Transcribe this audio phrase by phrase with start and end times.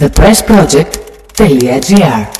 [0.00, 0.96] The Press Project,
[1.36, 2.39] Telia GR.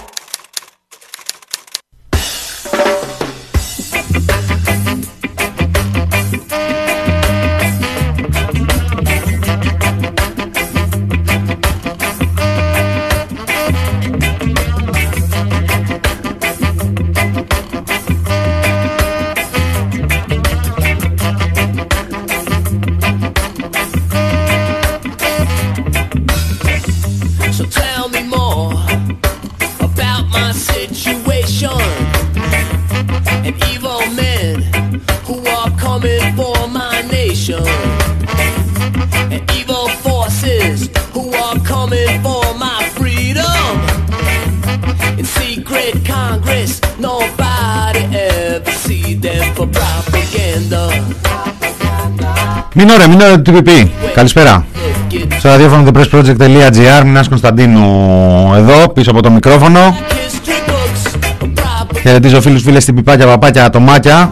[52.82, 53.88] Μην ώρα, μην ώρα του TPP.
[54.14, 54.64] Καλησπέρα.
[54.74, 62.00] Look at Στο ραδιόφωνο thepressproject.gr Μινάς Κωνσταντίνου εδώ πίσω από το μικρόφωνο history books propaganda
[62.00, 64.30] Χαιρετίζω φίλους φίλες στην πιπάκια, παπάκια, ατομάκια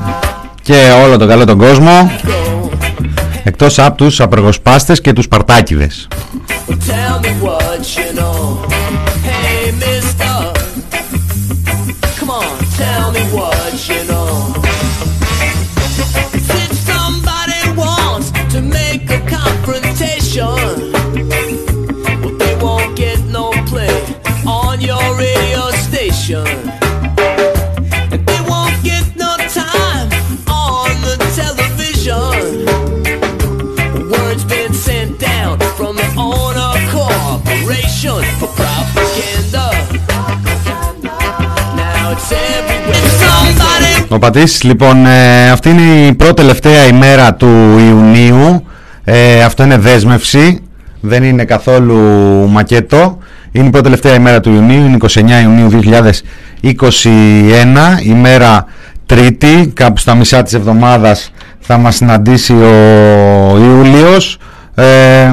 [0.62, 0.74] και
[1.04, 2.10] όλο τον καλό τον κόσμο
[3.44, 6.08] εκτός από τους απεργοσπάστες και τους παρτάκιδες
[38.18, 39.64] corporation for propaganda.
[41.76, 42.90] Now it's everywhere.
[42.90, 48.66] If somebody Ο Πατής, λοιπόν, ε, αυτή είναι η πρώτη τελευταία ημέρα του Ιουνίου.
[49.04, 50.62] Ε, αυτό είναι δέσμευση,
[51.00, 51.96] δεν είναι καθόλου
[52.48, 53.18] μακέτο.
[53.52, 58.66] Είναι η πρώτη τελευταία ημέρα του Ιουνίου, είναι 29 Ιουνίου 2021, ημέρα
[59.06, 64.38] Τρίτη, κάπου στα μισά της εβδομάδας θα μας συναντήσει ο Ιούλιος.
[64.74, 65.32] Ε,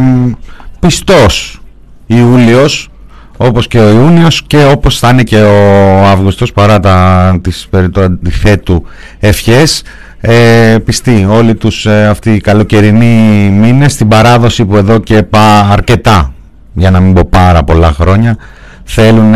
[0.80, 1.60] πιστός
[2.06, 2.90] Ιούλιος,
[3.38, 7.90] όπως και ο Ιούνιος και όπως θα είναι και ο Αύγουστος παρά τα, τις περί
[7.90, 8.86] του αντιθέτου
[9.20, 9.84] ευχές
[10.22, 15.60] ε, πιστοί όλοι τους ε, αυτοί οι καλοκαιρινοί μήνες στην παράδοση που εδώ και πά,
[15.60, 16.34] αρκετά
[16.74, 18.38] για να μην πω πάρα πολλά χρόνια
[18.84, 19.34] θέλουν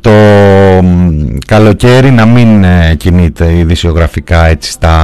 [0.00, 0.10] το
[0.82, 4.96] μ, καλοκαίρι να μην ε, κινείται ειδησιογραφικά έτσι στα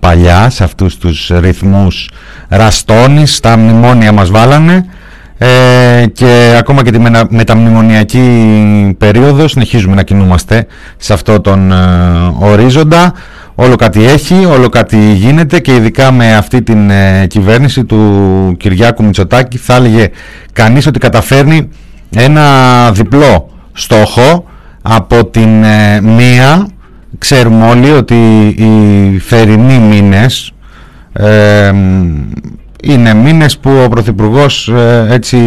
[0.00, 2.10] παλιά σε αυτούς τους ρυθμούς
[2.48, 4.86] ραστόνης τα μνημόνια μας βάλανε
[5.38, 8.20] ε, και ακόμα και τη μετα- μεταμνημονιακή
[8.98, 10.66] περίοδο συνεχίζουμε να κινούμαστε
[10.96, 11.76] σε αυτό τον ε,
[12.38, 13.12] ορίζοντα.
[13.54, 19.04] Όλο κάτι έχει, όλο κάτι γίνεται και ειδικά με αυτή την ε, κυβέρνηση του Κυριάκου
[19.04, 20.08] Μητσοτάκη θα έλεγε
[20.52, 21.68] κανείς ότι καταφέρνει
[22.16, 22.44] ένα
[22.92, 24.44] διπλό στόχο
[24.82, 26.66] από την ε, μία.
[27.18, 28.14] Ξέρουμε όλοι ότι
[28.46, 30.52] οι θερινοί μήνες
[31.12, 31.72] ε,
[32.86, 35.38] είναι μήνες που ο Πρωθυπουργός ε, έτσι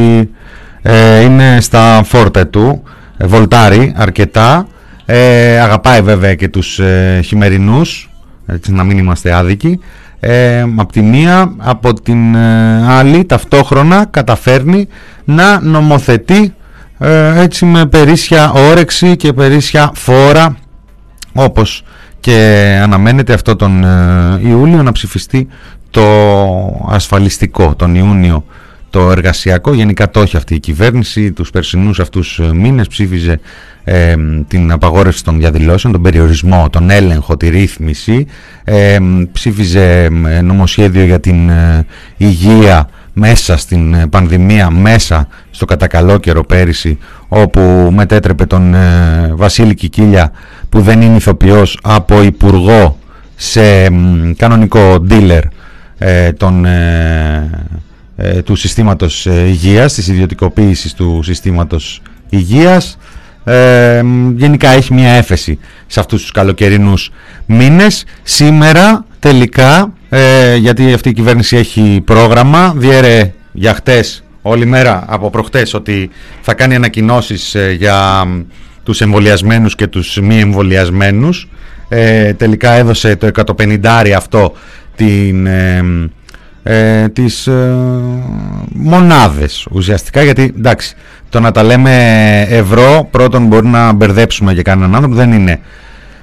[0.81, 2.83] ε, είναι στα φόρτε του,
[3.17, 4.67] ε, βολτάρει αρκετά,
[5.05, 8.09] ε, αγαπάει βέβαια και τους ε, χειμερινούς,
[8.45, 9.79] έτσι να μην είμαστε άδικοι.
[10.19, 14.87] Ε, από τη μία, από την ε, άλλη ταυτόχρονα καταφέρνει
[15.23, 16.53] να νομοθετεί
[16.99, 20.57] ε, έτσι με περίσσια όρεξη και περίσσια φόρα
[21.33, 21.83] όπως
[22.19, 25.47] και αναμένεται αυτό τον ε, Ιούλιο να ψηφιστεί
[25.89, 26.03] το
[26.89, 28.45] ασφαλιστικό τον Ιούνιο
[28.89, 29.73] το εργασιακό.
[29.73, 31.31] Γενικά το έχει αυτή η κυβέρνηση.
[31.31, 33.39] Τους περσινούς αυτούς ε, μήνες ψήφιζε
[33.83, 34.15] ε,
[34.47, 38.25] την απαγόρευση των διαδηλώσεων τον περιορισμό, τον έλεγχο, τη ρύθμιση.
[38.63, 38.97] Ε,
[39.31, 41.85] ψήφιζε ε, νομοσχέδιο για την ε,
[42.17, 49.73] υγεία μέσα στην ε, πανδημία, μέσα στο κατακαλό καιρό πέρυσι όπου μετέτρεπε τον ε, Βασίλη
[49.73, 50.31] Κικίλια
[50.69, 52.97] που δεν είναι ηθοποιός από υπουργό
[53.35, 55.41] σε μ, κανονικό dealer.
[55.41, 55.47] ε,
[56.37, 57.69] των, ε,
[58.21, 62.97] ε, του συστήματος ε, υγείας, της ιδιωτικοποίησης του συστήματος υγείας.
[63.43, 67.11] Ε, μ, γενικά έχει μια έφεση σε αυτούς τους καλοκαιρινούς
[67.45, 68.05] μήνες.
[68.23, 75.29] Σήμερα τελικά, ε, γιατί αυτή η κυβέρνηση έχει πρόγραμμα, διέρε για χτες όλη μέρα από
[75.29, 76.09] προχτές ότι
[76.41, 78.41] θα κάνει ανακοινώσεις ε, για μ,
[78.83, 81.49] τους εμβολιασμένους και τους μη εμβολιασμένους.
[81.89, 83.27] Ε, τελικά έδωσε το
[83.57, 84.53] 150 αυτό
[84.99, 85.83] την, ε,
[86.63, 87.73] ε, τις ε,
[88.73, 90.95] μονάδες ουσιαστικά γιατί εντάξει
[91.29, 95.59] το να τα λέμε ευρώ πρώτον μπορεί να μπερδέψουμε για κανέναν άνθρωπο δεν είναι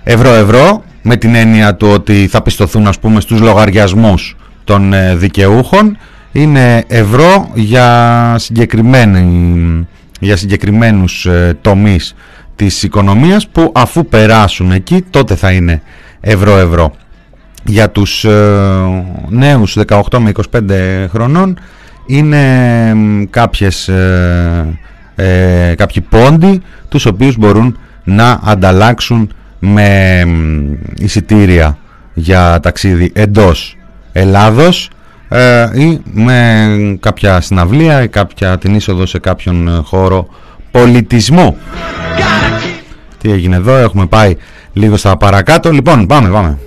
[0.03, 5.15] ευρώ ευρώ με την έννοια του ότι θα πιστοθούν ας πούμε στους λογαριασμούς των ε,
[5.17, 5.99] δικαιούχων
[6.33, 9.87] είναι ευρώ για συγκεκριμένη
[10.21, 12.15] για συγκεκριμένους ε, τομείς
[12.57, 15.83] της οικονομίας που αφού περάσουν εκεί τότε θα είναι
[16.21, 16.95] ευρώ-ευρώ.
[17.67, 20.61] Για τους ε, νέους 18 με 25
[21.11, 21.59] χρονών
[22.07, 22.95] είναι
[23.31, 24.79] κάποιες, ε,
[25.15, 30.23] ε, κάποιοι πόντοι τους οποίους μπορούν να ανταλλάξουν με
[30.99, 31.79] εισιτήρια
[32.15, 33.77] για ταξίδι εντός
[34.13, 34.91] Ελλάδος
[35.29, 36.67] ε, ή με
[37.01, 40.29] κάποια συναυλία ή κάποια την είσοδο σε κάποιον χώρο
[40.71, 41.57] πολιτισμού.
[43.19, 44.37] Τι έγινε εδώ, έχουμε πάει
[44.73, 45.73] λίγο στα παρακάτω.
[45.73, 46.59] Λοιπόν, πάμε, πάμε.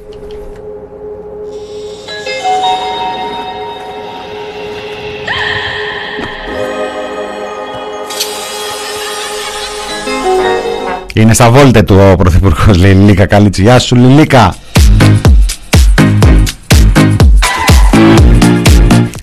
[11.19, 13.61] Είναι στα βόλτε του ο Πρωθυπουργός λέει Λίλικα Καλίτσι.
[13.61, 14.55] Γεια σου Λίλικα.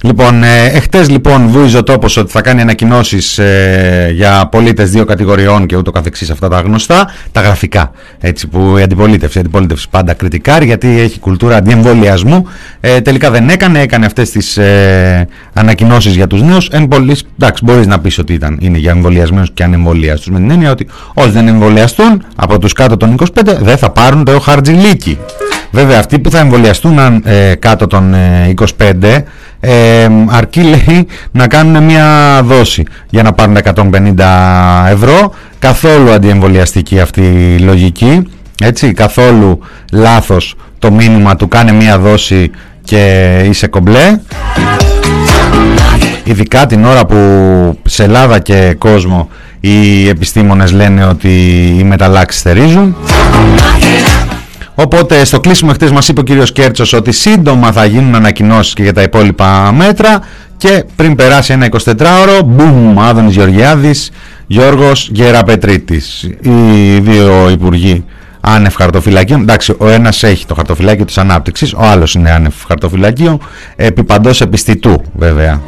[0.06, 5.04] Λοιπόν, ε, εχθές λοιπόν βούιζε ο τόπος ότι θα κάνει ανακοινώσεις ε, για πολίτες δύο
[5.04, 9.88] κατηγοριών και ούτω καθεξής αυτά τα γνωστά, τα γραφικά, έτσι που η αντιπολίτευση, η αντιπολίτευση
[9.90, 12.46] πάντα κριτικάρει γιατί έχει κουλτούρα αντιεμβολιασμού,
[12.80, 17.64] ε, τελικά δεν έκανε, έκανε αυτές τις ε, ανακοινώσεις για τους νέους, εν πολλής, εντάξει
[17.64, 21.30] μπορείς να πεις ότι ήταν, είναι για εμβολιασμένους και ανεμβολιαστούς με την έννοια ότι όσοι
[21.30, 23.26] δεν εμβολιαστούν από τους κάτω των 25
[23.60, 25.18] δεν θα πάρουν το χαρτζιλίκι.
[25.70, 28.14] Βέβαια αυτοί που θα εμβολιαστούν ε, κάτω των
[28.56, 29.22] 25
[29.60, 35.34] ε, αρκεί λέει να κάνουν μια δόση για να πάρουν 150 ευρώ.
[35.58, 38.28] Καθόλου αντιεμβολιαστική αυτή η λογική
[38.62, 38.92] έτσι.
[38.92, 39.58] Καθόλου
[39.92, 42.50] λάθος το μήνυμα του κάνε μια δόση
[42.84, 44.18] και είσαι κομπλέ
[46.24, 47.16] ειδικά την ώρα που
[47.84, 49.28] σε Ελλάδα και κόσμο
[49.60, 51.28] οι επιστήμονες λένε ότι
[51.78, 52.96] οι μεταλλάξεις θερίζουν
[54.78, 58.82] Οπότε στο κλείσιμο χτες μας είπε ο κύριος Κέρτσος ότι σύντομα θα γίνουν ανακοινώσεις και
[58.82, 60.20] για τα υπόλοιπα μέτρα
[60.56, 64.10] και πριν περάσει ένα 24ωρο, μπουμ, Άδωνης Γεωργιάδης,
[64.46, 66.22] Γιώργος Γεραπετρίτης.
[66.40, 68.04] Οι δύο υπουργοί
[68.40, 69.40] άνευ χαρτοφυλακίων.
[69.40, 73.38] Εντάξει, ο ένας έχει το χαρτοφυλάκιο της ανάπτυξης, ο άλλος είναι άνευ χαρτοφυλακίου,
[73.76, 75.60] επί παντός επιστητού βέβαια.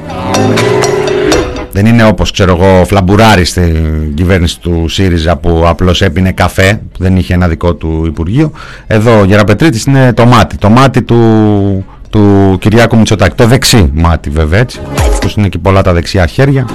[1.81, 7.17] Δεν είναι όπως ξέρω εγώ φλαμπουράρι στην κυβέρνηση του ΣΥΡΙΖΑ που απλώς έπινε καφέ, δεν
[7.17, 8.53] είχε ένα δικό του Υπουργείο.
[8.87, 14.31] Εδώ ο Γεραπετρίτης είναι το μάτι, το μάτι του, του Κυριάκου Μητσοτάκη, το δεξί μάτι
[14.31, 14.81] βέβαια έτσι,
[15.21, 16.67] που είναι και πολλά τα δεξιά χέρια.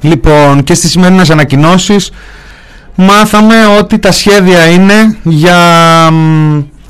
[0.00, 2.10] Λοιπόν και στις σημερινές ανακοινώσεις
[2.94, 5.58] μάθαμε ότι τα σχέδια είναι για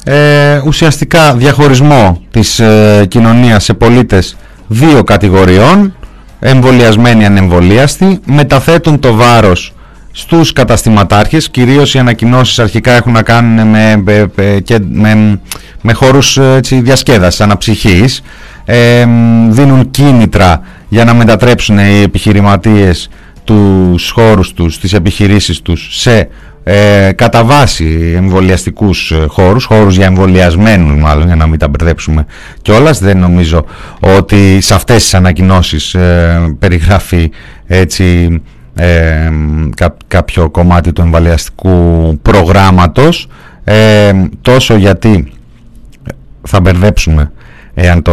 [0.05, 4.37] ε, ουσιαστικά διαχωρισμό της ε, κοινωνίας σε πολίτες
[4.67, 5.95] δύο κατηγοριών
[6.41, 9.75] εμβολιασμένοι ανεμβολίαστοι μεταθέτουν το βάρος
[10.12, 14.31] στους καταστηματάρχες κυρίως οι ανακοινώσεις αρχικά έχουν να κάνουν με, με,
[14.65, 15.41] και με,
[15.81, 18.23] με χώρους έτσι, διασκέδασης αναψυχής
[18.65, 19.06] ε,
[19.49, 23.09] δίνουν κίνητρα για να μετατρέψουν οι επιχειρηματίες
[23.45, 26.29] τους χώρους τους, τις επιχειρήσεις τους σε
[26.64, 32.26] ε, κατά βάση εμβολιαστικούς ε, χώρους, χώρους για εμβολιασμένους μάλλον για να μην τα μπερδέψουμε
[32.62, 33.64] κιόλας δεν νομίζω
[34.00, 37.31] ότι σε αυτές τις ανακοινώσεις ε, περιγράφει
[37.66, 38.40] έτσι
[38.75, 39.31] ε,
[40.08, 43.28] κάποιο κομμάτι του εμβολιαστικού προγράμματος.
[43.64, 45.32] Ε, τόσο γιατί
[46.43, 47.32] θα μπερδέψουμε
[47.74, 48.12] εάν το,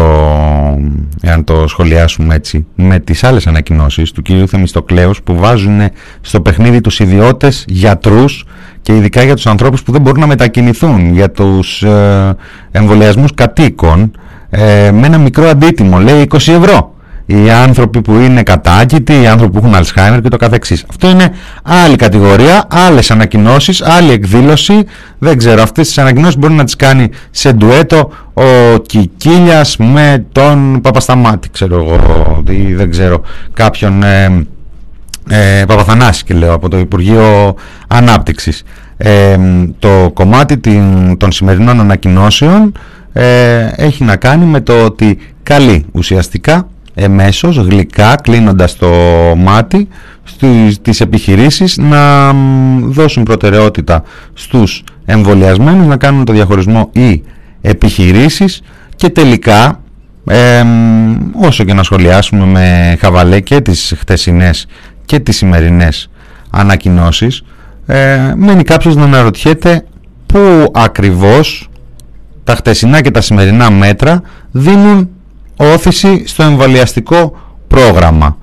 [1.21, 5.79] εάν το σχολιάσουμε έτσι, με τις άλλες ανακοινώσεις του κυρίου Θεμιστοκλέους που βάζουν
[6.21, 8.45] στο παιχνίδι τους ιδιώτες, γιατρούς
[8.81, 12.35] και ειδικά για τους ανθρώπους που δεν μπορούν να μετακινηθούν, για τους ε,
[12.71, 14.11] εμβολιασμούς κατοίκων,
[14.49, 16.95] ε, με ένα μικρό αντίτιμο, λέει 20 ευρώ
[17.31, 20.85] οι άνθρωποι που είναι κατάκητοι, οι άνθρωποι που έχουν Αλσχάιμερ και το καθεξής.
[20.89, 21.31] Αυτό είναι
[21.63, 24.83] άλλη κατηγορία, άλλες ανακοινώσεις, άλλη εκδήλωση.
[25.17, 30.81] Δεν ξέρω, αυτές τις ανακοινώσεις μπορεί να τις κάνει σε ντουέτο ο Κικίλιας με τον
[30.81, 33.21] Παπασταμάτη, ξέρω εγώ, ή δεν ξέρω,
[33.53, 34.45] κάποιον ε,
[35.29, 37.55] ε, Παπαθανάση και λέω από το Υπουργείο
[37.87, 38.63] Ανάπτυξης.
[38.97, 39.37] Ε,
[39.79, 40.59] το κομμάτι
[41.17, 42.71] των σημερινών ανακοινώσεων
[43.13, 48.89] ε, έχει να κάνει με το ότι καλεί ουσιαστικά εμέσως, γλυκά, κλείνοντας το
[49.37, 49.87] μάτι
[50.71, 52.33] στις επιχειρήσεις να
[52.79, 57.23] δώσουν προτεραιότητα στους εμβολιασμένους να κάνουν το διαχωρισμό ή
[57.61, 58.61] επιχειρήσεις
[58.95, 59.81] και τελικά
[61.33, 64.65] όσο και να σχολιάσουμε με χαβαλέ και τις χτεσινές
[65.05, 66.09] και τις σημερινές
[66.49, 67.43] ανακοινώσεις
[67.85, 69.85] ε, μένει κάποιος να αναρωτιέται
[70.25, 71.69] πού ακριβώς
[72.43, 74.21] τα χτεσινά και τα σημερινά μέτρα
[74.51, 75.09] δίνουν
[75.61, 77.37] όθηση στο εμβολιαστικό
[77.67, 78.37] πρόγραμμα.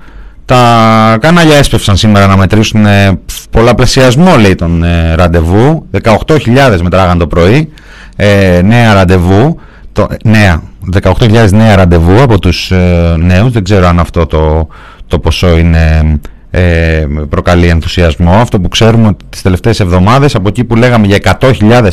[0.45, 5.85] Τα κανάλια έσπευσαν σήμερα να μετρήσουν ε, πολλαπλασιασμό λέει τον ε, ραντεβού.
[6.03, 7.69] 18.000 μετράγαν το πρωί,
[8.15, 9.59] ε, νέα ραντεβού.
[9.91, 10.61] το, νέα,
[11.01, 13.51] 18.000 νέα ραντεβού από τους ε, νέους.
[13.51, 14.67] Δεν ξέρω αν αυτό το,
[15.07, 16.19] το ποσό είναι
[16.51, 18.31] ε, προκαλεί ενθουσιασμό.
[18.31, 21.87] Αυτό που ξέρουμε ότι τις τελευταίες εβδομάδες από εκεί που λέγαμε για 100.000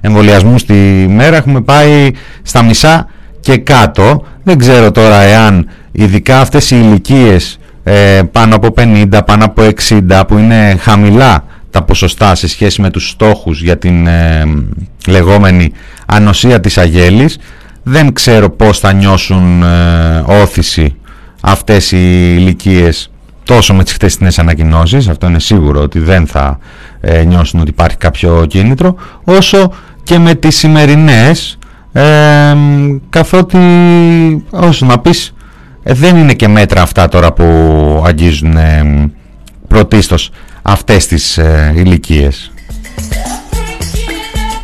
[0.00, 0.74] εμβολιασμούς τη
[1.08, 2.10] μέρα έχουμε πάει
[2.42, 3.06] στα μισά
[3.40, 4.24] και κάτω.
[4.42, 10.22] Δεν ξέρω τώρα εάν ειδικά αυτές οι ηλικίες ε, πάνω από 50, πάνω από 60
[10.28, 14.42] που είναι χαμηλά τα ποσοστά σε σχέση με τους στόχους για την ε,
[15.06, 15.72] λεγόμενη
[16.06, 17.38] ανοσία της αγέλης
[17.82, 20.94] δεν ξέρω πώς θα νιώσουν ε, όθηση
[21.40, 23.10] αυτές οι ηλικίες
[23.44, 26.58] τόσο με τις χτεσινές ανακοινώσεις αυτό είναι σίγουρο ότι δεν θα
[27.00, 28.94] ε, νιώσουν ότι υπάρχει κάποιο κίνητρο
[29.24, 31.58] όσο και με τις σημερινές
[31.92, 32.56] ε,
[33.10, 33.58] καθότι
[34.50, 35.34] όσο να πεις
[35.82, 37.44] ε, δεν είναι και μέτρα αυτά τώρα που
[38.06, 39.10] αγγίζουν ε,
[39.68, 40.30] πρωτίστως
[40.62, 42.52] αυτές τις ε, ηλικίες.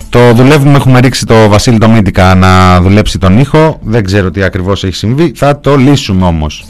[0.09, 3.79] Το δουλεύουμε, έχουμε ρίξει το Βασίλη το Μίντικα να δουλέψει τον ήχο.
[3.83, 6.65] Δεν ξέρω τι ακριβώς έχει συμβεί, θα το λύσουμε όμως.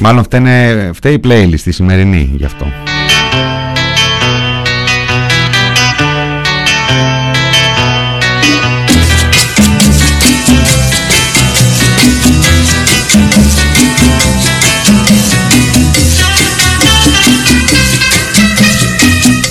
[0.00, 0.24] Μάλλον
[0.92, 2.66] φταίει η playlist η σημερινή γι' αυτό.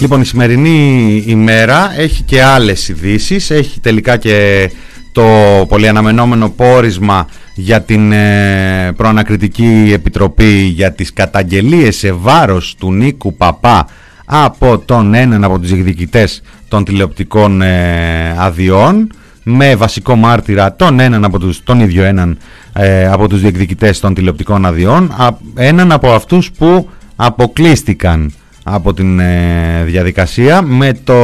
[0.01, 3.49] Λοιπόν, η σημερινή ημέρα έχει και άλλες ειδήσεις.
[3.49, 4.69] Έχει τελικά και
[5.11, 5.25] το
[5.67, 13.33] πολύ αναμενόμενο πόρισμα για την ε, προανακριτική επιτροπή για τις καταγγελίες σε βάρος του Νίκου
[13.35, 13.87] Παπά
[14.25, 19.11] από τον έναν από τους εκδικητές των τηλεοπτικών ε, αδειών
[19.43, 22.37] με βασικό μάρτυρα τον έναν από τους, τον ίδιο έναν
[22.73, 25.13] ε, από τους διεκδικητές των τηλεοπτικών αδειών
[25.55, 28.33] έναν από αυτούς που αποκλείστηκαν
[28.73, 31.15] από την ε, διαδικασία με το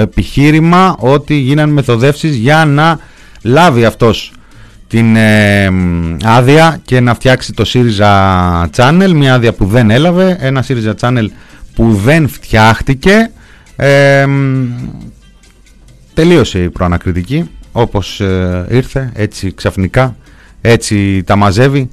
[0.00, 2.98] επιχείρημα ότι γίναν μεθοδεύσεις για να
[3.42, 4.32] λάβει αυτός
[4.88, 5.70] την ε,
[6.24, 11.26] άδεια και να φτιάξει το ΣΥΡΙΖΑ Channel, μια άδεια που δεν έλαβε, ένα ΣΥΡΙΖΑ Channel
[11.74, 13.30] που δεν φτιάχτηκε.
[13.76, 14.26] Ε,
[16.14, 18.20] τελείωσε η προανακριτική, όπως
[18.68, 20.16] ήρθε, έτσι ξαφνικά,
[20.60, 21.90] έτσι τα μαζεύει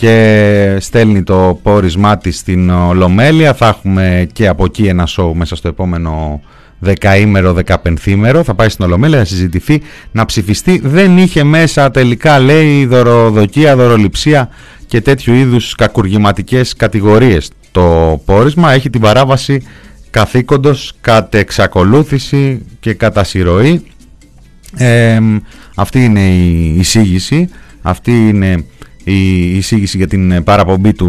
[0.00, 3.54] και στέλνει το πόρισμά της στην Ολομέλεια.
[3.54, 6.40] Θα έχουμε και από εκεί ένα σοου μέσα στο επόμενο
[6.78, 8.42] δεκαήμερο, δεκαπενθήμερο.
[8.42, 10.80] Θα πάει στην Ολομέλεια να συζητηθεί, να ψηφιστεί.
[10.84, 14.48] Δεν είχε μέσα τελικά λέει δωροδοκία, δωροληψία
[14.86, 17.50] και τέτοιου είδους κακουργηματικές κατηγορίες.
[17.72, 19.62] Το πόρισμα έχει την παράβαση
[20.10, 23.82] καθήκοντος κατ' εξακολούθηση και κατά συρροή.
[25.74, 27.48] αυτή είναι η εισήγηση,
[27.82, 28.64] αυτή είναι
[29.04, 31.08] η εισήγηση για την ε, παραπομπή του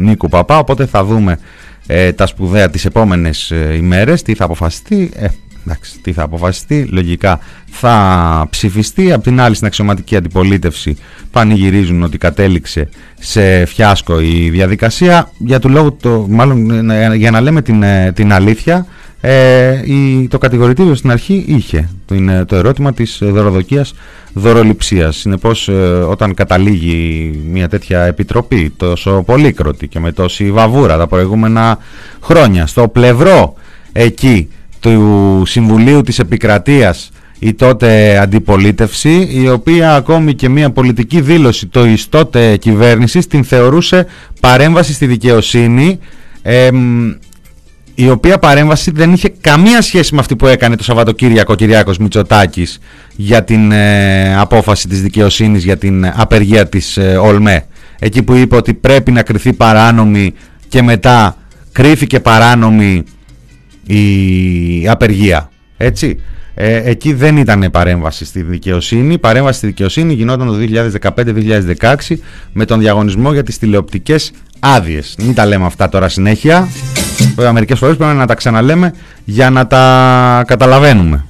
[0.00, 0.58] Νίκου Παπά.
[0.58, 1.38] Οπότε θα δούμε
[1.86, 5.10] ε, τα σπουδαία τις επόμενες ε, ημέρες τι θα αποφασιστεί.
[5.16, 5.26] Ε,
[5.64, 9.12] εντάξει, τι θα αποφασιστεί λογικά θα ψηφιστεί.
[9.12, 10.96] Από την άλλη στην αξιωματική αντιπολίτευση
[11.30, 15.30] πανηγυρίζουν ότι κατέληξε σε φιάσκο η διαδικασία.
[15.38, 18.86] Για του λόγου το, μάλλον για να λέμε την, την αλήθεια
[19.28, 22.14] ε, η, το κατηγορητήριο στην αρχή είχε το,
[22.46, 23.94] το ερώτημα της δωροδοκίας
[24.32, 25.16] δωροληψίας.
[25.16, 25.72] Συνεπώς ε,
[26.08, 31.78] όταν καταλήγει μια τέτοια επιτροπή τόσο πολύκροτη και με τόση βαβούρα τα προηγούμενα
[32.20, 33.54] χρόνια στο πλευρό
[33.92, 34.48] εκεί
[34.80, 41.86] του Συμβουλίου της Επικρατείας η τότε αντιπολίτευση η οποία ακόμη και μια πολιτική δήλωση το
[41.86, 44.06] εις τότε κυβέρνησης την θεωρούσε
[44.40, 45.98] παρέμβαση στη δικαιοσύνη
[47.98, 52.78] η οποία παρέμβαση δεν είχε καμία σχέση με αυτή που έκανε το Σαββατοκύριακο Κυριάκος Μητσοτάκης
[53.16, 57.66] για την ε, απόφαση της δικαιοσύνης για την απεργία της ε, ΟΛΜΕ.
[57.98, 60.34] Εκεί που είπε ότι πρέπει να κριθεί παράνομη
[60.68, 61.36] και μετά
[61.72, 63.02] κρίθηκε παράνομη
[63.86, 65.50] η απεργία.
[65.76, 66.20] Έτσι.
[66.54, 69.12] Ε, εκεί δεν ήταν παρέμβαση στη δικαιοσύνη.
[69.12, 70.54] Η παρέμβαση στη δικαιοσύνη γινόταν το
[71.80, 71.94] 2015-2016
[72.52, 75.14] με τον διαγωνισμό για τις τηλεοπτικές άδειες.
[75.18, 76.68] Μην τα λέμε αυτά τώρα συνέχεια.
[77.34, 78.92] Βέβαια μερικές φορές πρέπει να τα ξαναλέμε
[79.24, 81.24] για να τα καταλαβαίνουμε.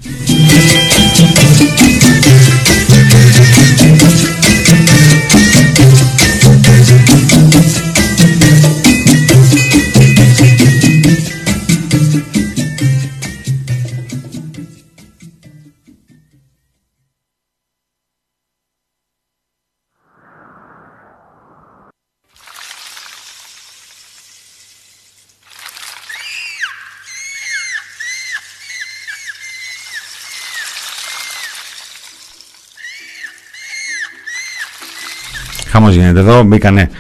[35.76, 36.90] Χαμός γίνεται εδώ, μπήκανε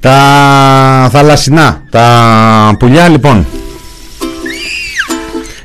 [0.00, 0.12] τα
[1.12, 3.46] θαλασσινά, τα πουλιά λοιπόν.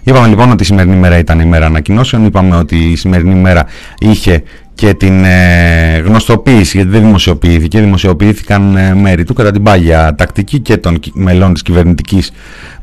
[0.04, 2.26] Είπαμε λοιπόν ότι η σημερινή μέρα ήταν η μέρα ανακοινώσεων.
[2.26, 3.66] Είπαμε ότι η σημερινή μέρα
[4.00, 4.44] είχε
[4.76, 10.60] και την ε, γνωστοποίηση, γιατί δεν δημοσιοποιήθηκε, δημοσιοποιήθηκαν ε, μέρη του κατά την πάγια τακτική
[10.60, 12.32] και των μελών της κυβερνητικής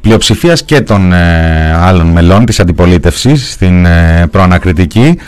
[0.00, 3.86] πλειοψηφίας και των ε, άλλων μελών της αντιπολίτευσης στην
[4.30, 5.18] προανακριτική.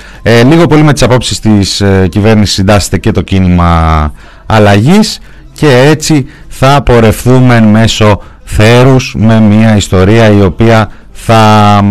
[0.49, 4.13] λίγο πολύ με τις απόψεις της κυβέρνησης συντάσσεται και το κίνημα
[4.47, 5.21] αλλαγής
[5.53, 11.83] και έτσι θα πορευθούμε μέσω θέρους με μια ιστορία η οποία θα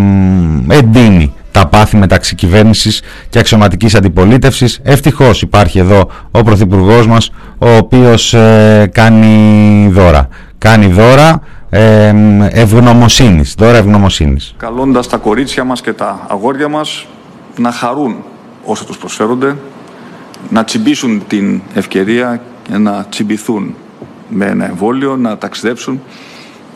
[0.68, 4.80] εντείνει τα πάθη μεταξύ κυβέρνησης και αξιωματικής αντιπολίτευσης.
[4.84, 10.28] Ευτυχώς υπάρχει εδώ ο Πρωθυπουργός μας, ο οποίος ε, κάνει δώρα.
[10.58, 12.14] Κάνει δώρα ε,
[12.50, 13.56] ευγνωμοσύνης.
[13.58, 14.54] Δώρα ευγνωμοσύνης.
[14.58, 17.06] Καλώντας τα κορίτσια μας και τα αγόρια μας
[17.58, 18.16] να χαρούν
[18.66, 19.56] όσο τους προσφέρονται,
[20.50, 23.76] να τσιμπήσουν την ευκαιρία και να τσιμπηθούν
[24.30, 26.02] με ένα εμβόλιο, να ταξιδέψουν,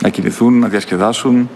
[0.02, 1.50] να κινηθούν, να διασκεδάσουν,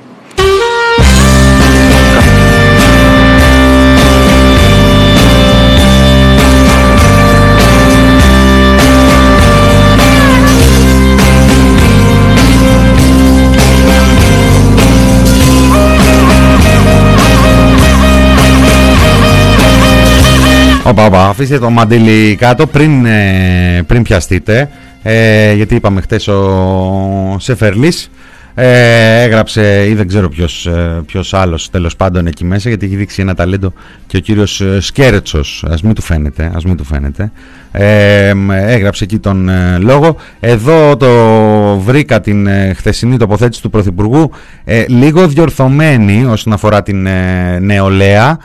[20.91, 24.69] Οπα, οπα, αφήστε το μαντήλι κάτω πριν, ε, πριν πιαστείτε.
[25.03, 28.09] Ε, γιατί είπαμε χτες ο Σεφερλής
[28.53, 32.95] ε, έγραψε ή δεν ξέρω ποιος, ε, ποιος άλλος τέλος πάντων εκεί μέσα γιατί έχει
[32.95, 33.73] δείξει ένα ταλέντο
[34.07, 35.65] και ο κύριος ε, Σκέρετσος.
[35.69, 37.31] Ας μην του φαίνεται, ας μην του φαίνεται.
[37.71, 40.15] Ε, έγραψε εκεί τον λόγο.
[40.39, 41.09] Εδώ το
[41.77, 44.31] βρήκα την χθεσινή τοποθέτηση του Πρωθυπουργού.
[44.87, 47.07] Λίγο διορθωμένη όσον αφορά την
[47.59, 48.37] νεολαία.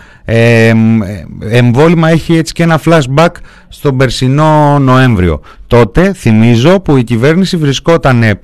[1.50, 3.30] Εμβόλυμα έχει έτσι και ένα flashback
[3.68, 5.40] στον περσινό Νοέμβριο.
[5.66, 8.38] Τότε θυμίζω που η κυβέρνηση βρισκόταν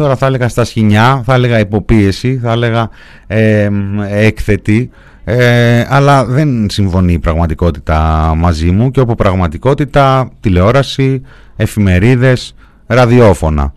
[0.00, 2.90] τώρα θα έλεγα στα σχοινιά, θα έλεγα υποπίεση, θα έλεγα
[3.26, 3.68] ε,
[4.08, 4.90] έκθετη,
[5.24, 11.22] ε, αλλά δεν συμφωνεί η πραγματικότητα μαζί μου και όπου πραγματικότητα τηλεόραση,
[11.56, 12.54] εφημερίδες,
[12.86, 13.72] ραδιόφωνα.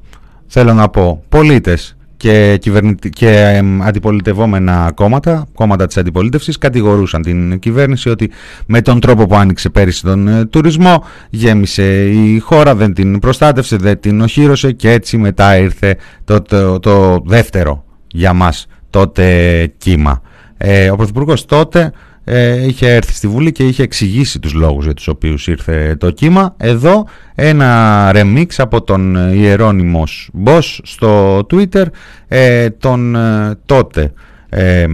[0.48, 3.10] Θέλω να πω πολίτες και, κυβερνητι...
[3.10, 8.32] και αντιπολιτευόμενα κόμματα, κόμματα της αντιπολίτευσης, κατηγορούσαν την κυβέρνηση ότι
[8.66, 13.76] με τον τρόπο που άνοιξε πέρυσι τον ε, τουρισμό γέμισε η χώρα, δεν την προστάτευσε,
[13.76, 20.22] δεν την οχύρωσε και έτσι μετά ήρθε το, το, το δεύτερο για μας τότε κύμα.
[20.58, 21.92] Ε, ο Πρωθυπουργός τότε
[22.24, 26.12] ε, είχε έρθει στη Βουλή και είχε εξηγήσει τους λόγους για τους οποίους ήρθε το
[26.12, 26.54] κύμα.
[26.58, 31.86] Εδώ ένα remix από τον Ιερώνυμος Μπος στο Twitter
[32.28, 34.14] ε, των ε, τότε
[34.50, 34.86] ε,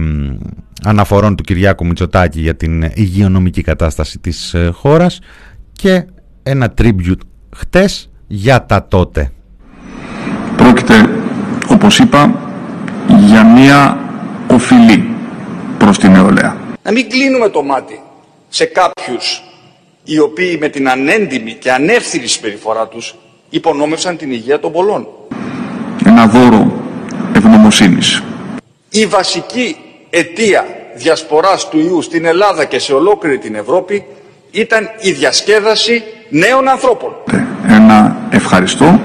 [0.84, 5.18] αναφορών του Κυριάκου Μητσοτάκη για την υγειονομική κατάσταση της ε, χώρας
[5.72, 6.04] και
[6.42, 7.20] ένα tribute
[7.56, 9.30] χτες για τα τότε.
[10.56, 11.08] Πρόκειται,
[11.68, 12.34] όπως είπα,
[13.26, 13.98] για μία
[14.46, 15.08] οφειλή
[15.78, 18.00] προς την νεολαία να μην κλείνουμε το μάτι
[18.48, 19.42] σε κάποιους
[20.04, 23.14] οι οποίοι με την ανέντιμη και ανεύθυνη συμπεριφορά τους
[23.50, 25.08] υπονόμευσαν την υγεία των πολλών.
[26.06, 26.72] Ένα δώρο
[27.34, 28.22] ευγνωμοσύνης.
[28.90, 29.76] Η βασική
[30.10, 34.04] αιτία διασποράς του ιού στην Ελλάδα και σε ολόκληρη την Ευρώπη
[34.50, 37.12] ήταν η διασκέδαση νέων ανθρώπων.
[37.68, 39.00] Ένα ευχαριστώ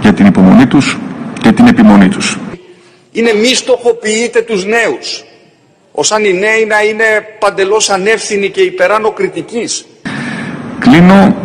[0.00, 0.98] για την υπομονή τους
[1.40, 2.38] και την επιμονή τους.
[3.12, 5.24] Είναι μη στοχοποιείτε τους νέους
[6.00, 7.04] ως αν οι νέοι να είναι
[7.38, 9.86] παντελώς ανεύθυνοι και υπεράνω κριτικής.
[10.78, 11.36] Κλείνω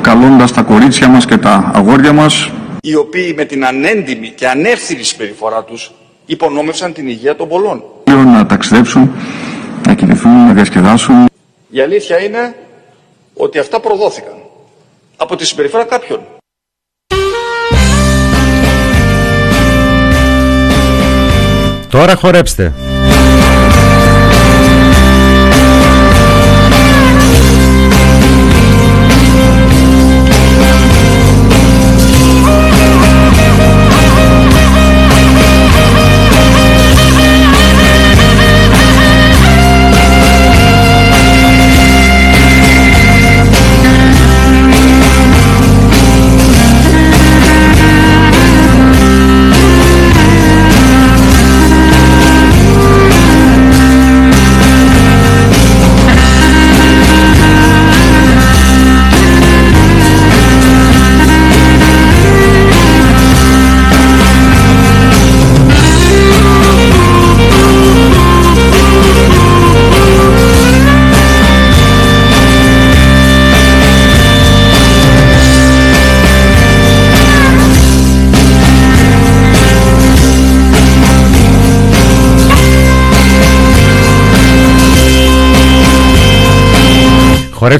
[0.00, 2.50] καλώντας τα κορίτσια μας και τα αγόρια μας
[2.82, 5.92] οι οποίοι με την ανέντιμη και ανεύθυνη συμπεριφορά τους
[6.26, 7.84] υπονόμευσαν την υγεία των πολλών.
[8.04, 9.12] Να ταξιδέψουν,
[9.86, 11.26] να κινηθούν, να διασκεδάσουν.
[11.70, 12.54] Η αλήθεια είναι
[13.34, 14.34] ότι αυτά προδόθηκαν
[15.16, 16.20] από τη συμπεριφορά κάποιων.
[21.88, 22.72] Τώρα χορέψτε.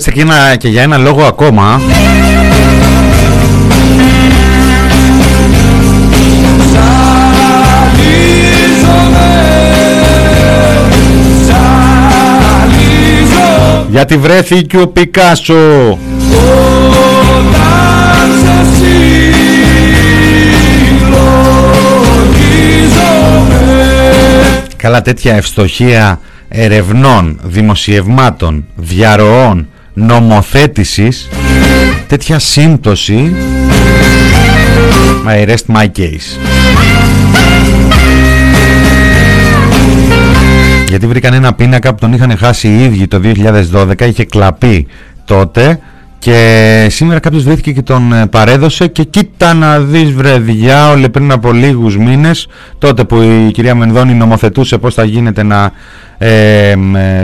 [0.00, 1.80] Χορέψτε και, ένα, και για ένα λόγο ακόμα.
[13.90, 15.98] Γιατί βρέθηκε ο Πικάσο.
[24.76, 31.29] Καλά τέτοια ευστοχία ερευνών, δημοσιευμάτων, διαρροών, νομοθέτησης
[32.07, 33.35] τέτοια σύμπτωση.
[35.26, 36.38] I rest my case.
[40.88, 43.20] Γιατί βρήκαν ένα πίνακα που τον είχαν χάσει οι ίδιοι το
[43.72, 44.87] 2012 είχε κλαπεί
[45.24, 45.81] τότε
[46.20, 51.33] και σήμερα κάποιος βρέθηκε και τον ε, παρέδωσε και κοίτα να δεις βρε διάολε πριν
[51.33, 52.46] από λίγους μήνες
[52.78, 55.72] τότε που η κυρία Μενδώνη νομοθετούσε πως θα γίνεται να
[56.18, 56.74] ε,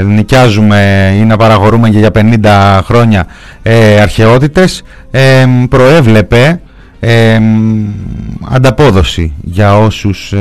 [0.06, 3.26] νοικιάζουμε ή να παραγορούμε και για 50 χρόνια
[3.62, 6.60] ε, αρχαιότητες ε, προέβλεπε
[7.00, 7.40] ε,
[8.50, 10.34] ανταπόδοση για όσους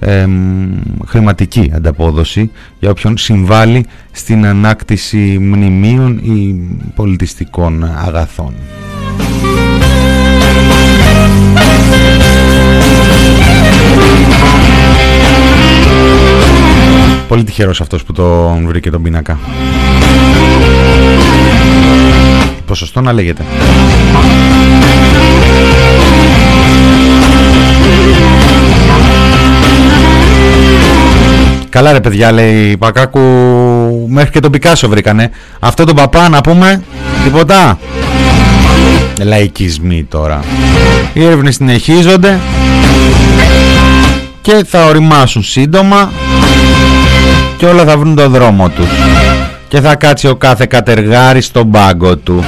[0.00, 6.60] ε, έτσι χρηματική ανταπόδοση για όποιον συμβάλλει στην ανάκτηση μνημείων ή
[6.94, 8.54] πολιτιστικών αγαθών.
[17.28, 19.38] Πολύ τυχερός αυτός που τον βρήκε τον πίνακα.
[22.66, 23.44] Ποσοστό να λέγεται.
[31.76, 33.20] Καλά ρε παιδιά λέει Πακάκου
[34.08, 35.30] Μέχρι και τον Πικάσο βρήκανε.
[35.60, 36.82] Αυτό τον παπά να πούμε
[37.24, 37.78] Τίποτα.
[39.22, 40.40] Λαϊκισμοί τώρα.
[41.12, 42.38] Οι έρευνες συνεχίζονται
[44.40, 46.10] Και θα οριμάσουν σύντομα
[47.56, 48.88] Και όλα θα βρουν τον δρόμο τους.
[49.68, 52.44] Και θα κάτσει ο κάθε κατεργάρι στον πάγκο του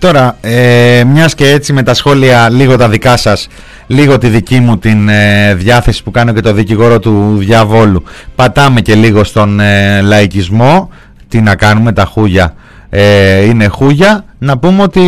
[0.00, 3.48] Τώρα, ε, μιας και έτσι με τα σχόλια λίγο τα δικά σας,
[3.86, 8.80] λίγο τη δική μου την ε, διάθεση που κάνω και το δικηγόρο του διαβόλου, πατάμε
[8.80, 10.90] και λίγο στον ε, λαϊκισμό,
[11.28, 12.54] τι να κάνουμε, τα χούγια
[12.90, 14.24] ε, είναι χούγια.
[14.38, 15.00] Να πούμε ότι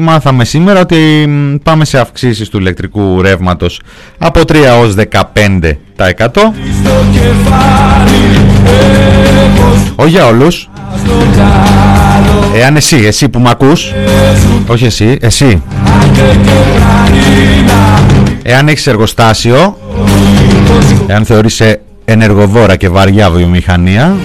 [0.00, 1.28] μάθαμε σήμερα ότι
[1.62, 3.80] πάμε σε αυξήσεις του ηλεκτρικού ρεύματος
[4.18, 5.72] από 3 ως 15%.
[9.96, 10.68] Όχι για όλους.
[12.54, 13.92] Εάν εσύ, εσύ που μ' ακούς
[14.66, 15.62] Όχι εσύ, εσύ.
[18.42, 19.78] Εάν έχεις εργοστάσιο
[21.06, 21.62] Εάν θεωρείς
[22.04, 24.16] ενεργοβόρα και βαριά βιομηχανία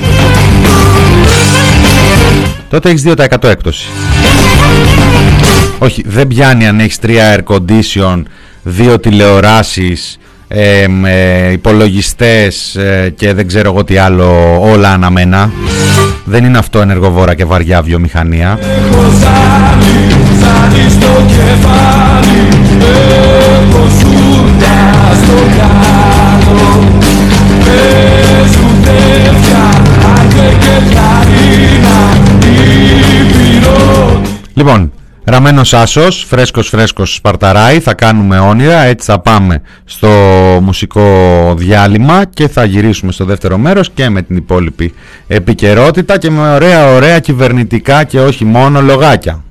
[2.70, 3.88] Τότε έχεις 2% έκπτωση.
[5.78, 8.24] Όχι, δεν πιάνει αν έχεις 3 air condition
[8.64, 15.52] Δύο τηλεοράσεις ε, ε, υπολογιστές ε, και δεν ξέρω εγώ τι άλλο όλα αναμένα
[16.26, 18.60] δεν είναι αυτό ενεργοβόρα και βαριά βιομηχανία.
[34.54, 34.92] Λοιπόν,
[35.28, 40.08] Ραμένος Άσος, φρέσκος φρέσκος Σπαρταράι, θα κάνουμε όνειρα, έτσι θα πάμε στο
[40.62, 41.04] μουσικό
[41.58, 44.94] διάλειμμα και θα γυρίσουμε στο δεύτερο μέρος και με την υπόλοιπη
[45.28, 49.45] επικαιρότητα και με ωραία ωραία κυβερνητικά και όχι μόνο λογάκια.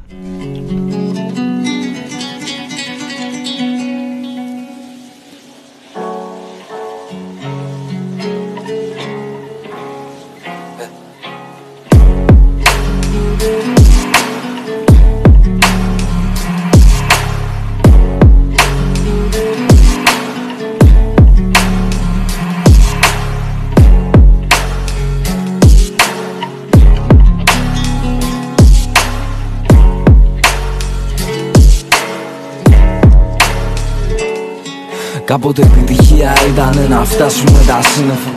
[37.14, 38.30] Φτάσουμε τα σύννεφα.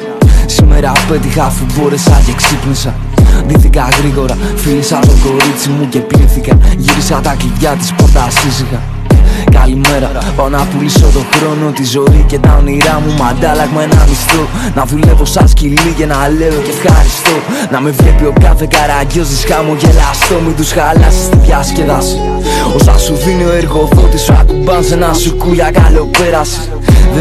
[0.46, 2.94] Σήμερα πέτυχα αφού μπόρεσα και ξύπνησα.
[3.48, 8.82] Ντύθηκα γρήγορα, φίλησα το κορίτσι μου και πλήθηκα Γύρισα τα κλειδιά της πόρτας ήσυχα
[9.52, 13.12] καλημέρα Πάω να πουλήσω το χρόνο, τη ζωή και τα όνειρά μου.
[13.18, 14.44] Μ' αντάλλαγμα ένα μισθό.
[14.76, 17.36] Να δουλεύω σαν σκυλί και να λέω και ευχαριστώ.
[17.72, 22.18] Να με βλέπει ο κάθε καραγκιόζης χαμογελαστό Μην τους χαλάσεις στη διασκεδάση
[22.76, 26.60] Όσα σου δίνει ο εργοδότης σου ακουμπάν σε ένα σουκού για καλό πέραση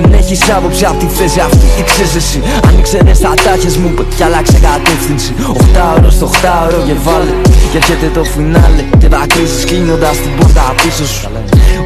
[0.01, 1.67] δεν έχεις άποψη από τη θέση αυτή.
[1.81, 5.33] Ή ξέρεις εσύ Αν ήξερες τα τάχες μου και άλλαξε κατεύθυνση.
[5.53, 7.35] Οχτάωρο στο οχτάωρο και βάλε
[7.71, 8.83] Και έρχεται το φινάλε.
[8.99, 11.29] Και θα κλείσεις κλείνοντας την πόρτα πίσω σου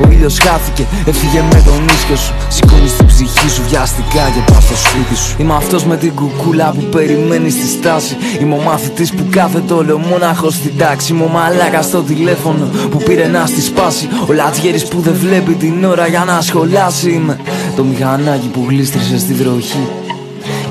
[0.04, 2.34] Ο ήλιος χάθηκε, έφυγε με τον ίσιο σου.
[2.48, 5.36] Σηκώνεις την ψυχή σου βιαστικά και πας στο σπίτι σου.
[5.38, 8.16] Είμαι αυτός με την κουκούλα που περιμένει στη στάση.
[8.40, 11.12] Είμαι ο μαθητής που κάθεται όλο μόναχο στην τάξη.
[11.12, 15.52] Είμαι ο μαλάκας στο τηλέφωνο που πήρε να στη σπάση Ο λατζιέρης που δεν βλέπει
[15.52, 17.10] την ώρα για να σχολάσει.
[17.10, 17.36] Είμαι
[17.76, 19.88] το μηχανάκι που γλίστρισε στη βροχή.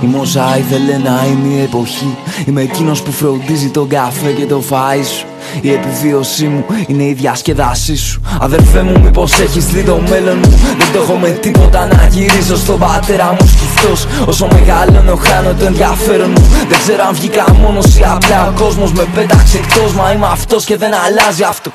[0.03, 2.17] Είμαι όσα ήθελε να είναι η εποχή.
[2.45, 5.25] Είμαι εκείνος που φροντίζει τον καφέ και το φαΐ σου
[5.62, 8.21] η επιβίωσή μου είναι η διασκεδάσή σου.
[8.39, 12.57] Αδερφέ μου μήπως έχεις δει το μέλλον μου; Δεν το έχω με τίποτα να γυρίσω
[12.57, 14.07] στον πατέρα μου σκυφτός.
[14.25, 16.47] Όσο μεγαλώνω χάνω το ενδιαφέρον μου.
[16.69, 19.93] Δεν ξέρω αν βγήκα μόνος ή απλά ο κόσμος με πέταξε εκτός.
[19.93, 21.71] Μα είμαι αυτός και δεν αλλάζει αυτό.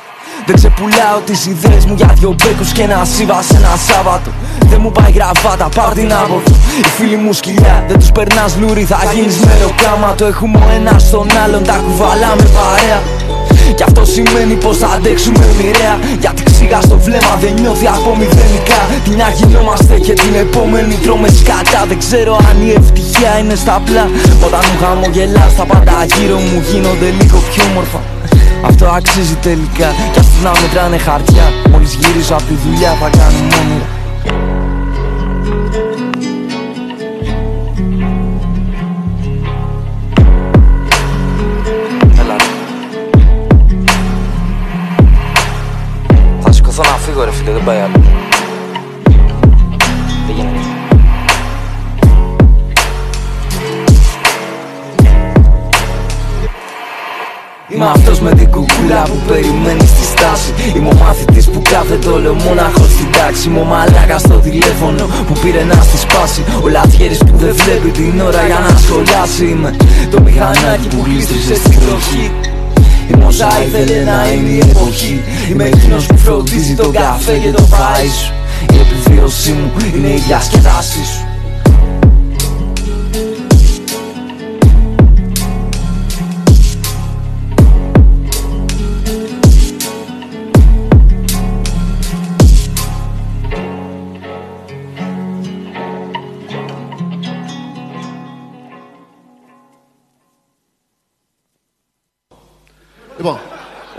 [0.47, 4.31] Δεν ξεπουλάω τις ιδέες μου για δυο μπέκους και ένα σύβα σε ένα Σάββατο.
[4.59, 6.43] Δεν μου πάει γραβάτα, πάρ την από
[6.81, 9.37] Οι φίλοι μου σκυλιά, δεν τους περνάς λούρι Θα γίνεις
[10.17, 11.65] το έχουμε ο ένας στον άλλον.
[11.65, 13.01] Τα κουβαλάμε παρέα
[13.79, 15.95] Κι αυτό σημαίνει πως θα αντέξουμε μοιραία.
[16.21, 18.81] Γιατί ξύγα στο βλέμμα δεν νιώθει από μηδενικά.
[19.05, 23.83] Την μια γινόμαστε και την επόμενη τρώμε σκάτα Δεν ξέρω αν η ευτυχία είναι στα
[23.85, 24.05] πλά
[24.47, 28.01] Όταν μου χαμογελάς τα πάντα γύρω μου γίνονται λίγο πιο όμορφα.
[28.69, 29.89] Αυτό αξίζει τελικά.
[30.13, 31.47] Κι αυτούς να μετράνε χαρτιά.
[31.71, 33.94] Μόλις γυρίσω από τη δουλειά θα κάνουμε όνειρα
[47.65, 48.03] φύγω ρε φίλε δεν πάει άλλο
[57.69, 60.53] Είμαι αυτός με την κουκούλα που περιμένει στη στάση.
[60.77, 63.49] Είμαι ο μαθητής που κάθεται όλο μόναχος στην τάξη.
[63.49, 67.89] Είμαι ο μαλάκας στο τηλέφωνο που πήρε να στη σπάση Ο λαθιέρης που δεν βλέπει
[67.89, 69.45] την ώρα για να σχολιάσει.
[69.45, 69.77] Είμαι
[70.11, 72.31] το μηχανάκι που γλίστρισε στην τροχή
[73.11, 75.23] Είμαι όσα ήθελε να είναι η εποχή.
[75.51, 78.33] Είμαι εκείνος που φροντίζει τον καφέ και το φάι σου
[78.73, 81.24] Η επιβίωσή μου είναι η διασκεδάση σου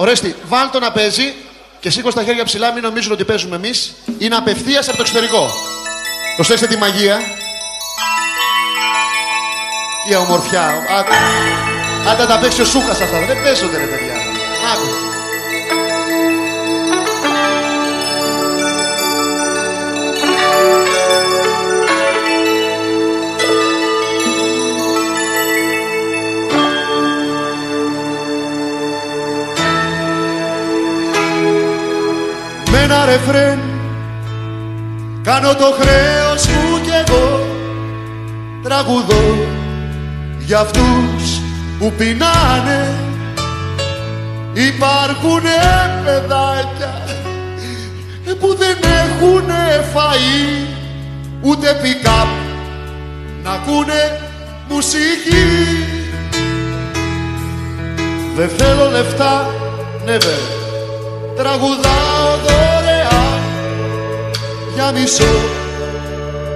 [0.06, 1.34] Ορέστη, βάλ το να παίζει
[1.80, 3.96] και σήκω τα χέρια ψηλά, μην νομίζουν ότι παίζουμε εμείς.
[4.18, 5.54] Είναι απευθείας από το εξωτερικό.
[6.36, 7.20] Προσέξτε τη μαγεία.
[10.08, 10.86] Τι ομορφιά.
[12.10, 13.26] Άντε τα παίξει ο Σούχα αυτά.
[13.28, 14.16] Δεν παίζονται ρε παιδιά.
[14.74, 14.95] Άκου.
[32.86, 33.60] Ένα ρεφρέν.
[35.24, 37.46] Κάνω το χρέος μου κι εγώ
[38.64, 39.48] Τραγουδώ
[40.40, 41.42] για αυτούς
[41.80, 42.94] που πεινάνε.
[44.54, 47.02] Υπάρχουνε παιδάκια
[48.40, 50.68] που δεν έχουνε φαΐ
[51.42, 52.28] ούτε πικάπ
[53.44, 54.20] να ακούνε
[54.70, 55.46] μουσική.
[58.36, 59.48] Δεν θέλω λεφτά,
[60.06, 60.55] never
[61.36, 63.40] Τραγουδάω δωρεά
[64.76, 65.36] για μισό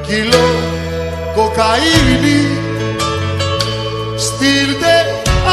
[0.08, 0.50] κιλό
[1.36, 2.68] κοκαίνη.
[4.18, 4.96] Στείλτε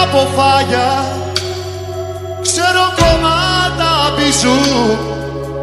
[0.03, 1.05] από φάγια
[2.43, 4.59] Ξέρω κομμάτα πισού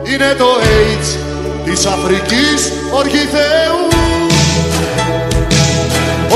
[0.04, 1.17] Είναι το AIDS
[1.65, 3.82] της Αφρικής Ορχηθέου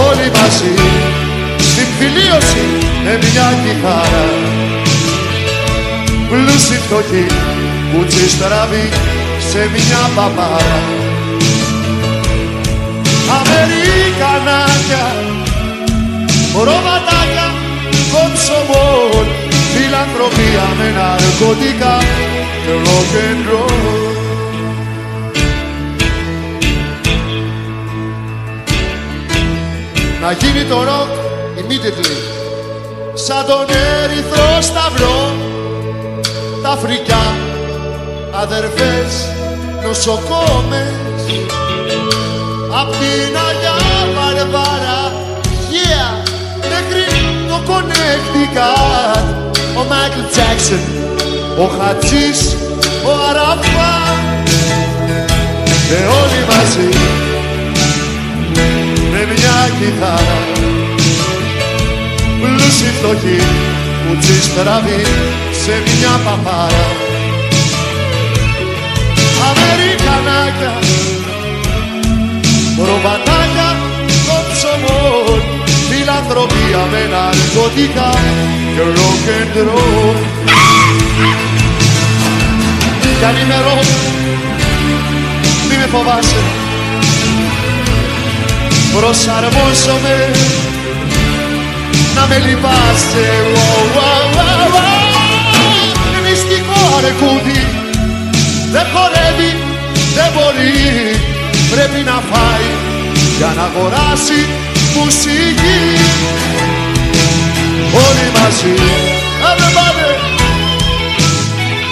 [0.10, 0.76] Όλοι μαζί
[1.60, 2.68] στην φιλίωση
[3.04, 4.57] με μια κιθάρα
[6.30, 7.26] πλούσιοι φτωχοί
[7.92, 8.90] κουτσί στραβή
[9.50, 10.82] σε μια παπάρα
[13.40, 15.06] Αμερικανάκια,
[16.54, 17.48] ρωματάκια,
[18.12, 19.28] κοψομόλ
[19.74, 21.98] φιλανθρωπία με ναρκωτικά
[22.64, 24.08] και rock and roll.
[30.22, 31.12] Να γίνει το ροκ
[31.60, 32.18] immediately.
[33.14, 33.66] Σαν τον
[34.04, 35.34] ερυθρό σταυρό
[36.68, 37.26] τα φρικιά
[38.42, 39.12] αδερφές
[39.84, 41.22] νοσοκόμες.
[42.82, 43.78] Απ' την Αγιά
[44.16, 45.02] Βαρβάρα
[45.76, 46.12] Yeah,
[46.72, 47.06] μέχρι
[47.48, 49.24] το Connecticut
[49.80, 50.84] Ο Μάικλ Τζάξον,
[51.64, 52.56] ο Χατζής,
[53.06, 54.48] ο Αραφάτ
[55.88, 56.90] Και όλοι μαζί
[59.12, 60.40] με μια κιθάρα
[62.42, 63.42] Πλούσιοι φτωχοί
[64.04, 65.02] που στραβή
[65.68, 66.88] σε μια παπάρα.
[69.50, 70.74] Αμερικανάκια
[72.78, 73.70] Προβατάκια
[74.28, 75.42] των ψωμών
[75.90, 78.12] Φιλανθρωπία με ναρκωτικά
[78.76, 80.18] και rock and roll.
[83.22, 83.80] Καλημερό,
[85.70, 86.42] μη με φοβάσαι.
[88.98, 90.32] Προσαρμόζομαι
[92.16, 93.28] να με λυπάσαι.
[93.54, 95.07] Wow, wow, wow, wow.
[96.98, 97.62] Μυστικό αρκούδι
[98.72, 99.52] δεν χορεύει,
[100.16, 101.16] δεν μπορεί.
[101.72, 102.70] Πρέπει να φάει
[103.38, 104.40] για να αγοράσει
[104.96, 105.82] μουσική.
[108.06, 108.76] Όλοι μαζί,
[109.50, 110.12] everybody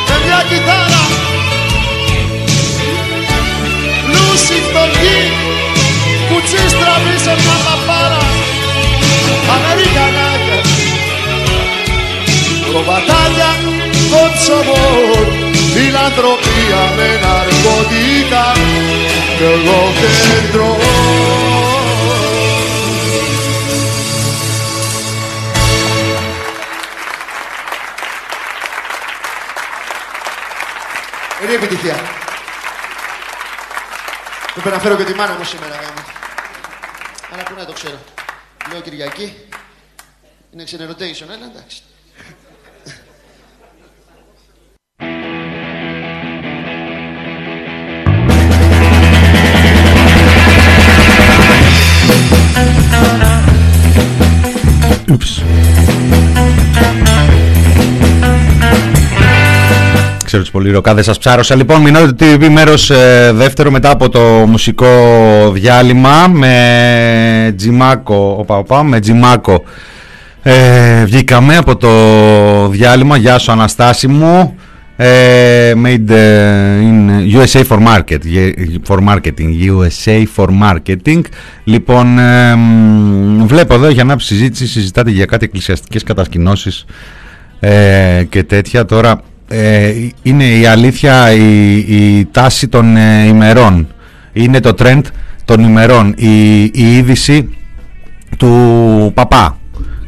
[0.07, 1.03] Με μια κιθάρα
[4.11, 5.19] Λούση φτωχή.
[6.29, 8.23] Κουτσί στραβή σε μια παπάρα.
[9.55, 10.57] Αμερικανάκια
[12.71, 13.84] Προβατάκια
[14.45, 18.53] κοτσομόρ Φιλανθρωπία με ναρκωτικά
[19.37, 20.77] και εγώ κέντρο
[31.43, 31.95] Είναι επιτυχία.
[34.53, 35.75] Πρέπει να φέρω και τη μάνα μου σήμερα.
[35.75, 36.05] γάμο.
[37.33, 37.99] Αλλά πού να το ξέρω.
[38.71, 39.37] Λέω Κυριακή.
[40.53, 41.83] Είναι ξενερωτation, αλλά εντάξει.
[55.11, 55.43] Ούψ.
[60.25, 61.55] Ξέρω τις πολύ ροκάδες σας ψάρωσα.
[61.55, 64.87] Λοιπόν, Μινότητα TV μέρος ε, δεύτερο μετά από το μουσικό
[65.53, 69.63] διάλειμμα με Τζιμάκο, οπα, οπα, με Τζιμάκο.
[70.43, 71.89] Ε, βγήκαμε από το
[72.67, 73.17] διάλειμμα.
[73.17, 74.55] Γεια σου Αναστάση μου.
[74.97, 78.19] Ε, made ε, in USA for market
[78.87, 81.21] for marketing USA for marketing.
[81.63, 86.85] Λοιπόν ε, μ, βλέπω εδώ για να συζήτηση συζητάτε για κάτι εκκλησιαστικές κατασκηνώσεις
[87.59, 88.85] ε, και τέτοια.
[88.85, 93.87] Τώρα ε, είναι η αλήθεια η, η τάση των ε, ημερών.
[94.33, 95.01] Είναι το trend
[95.45, 96.13] των ημερών.
[96.17, 97.49] Η, η είδηση
[98.37, 99.59] του παπά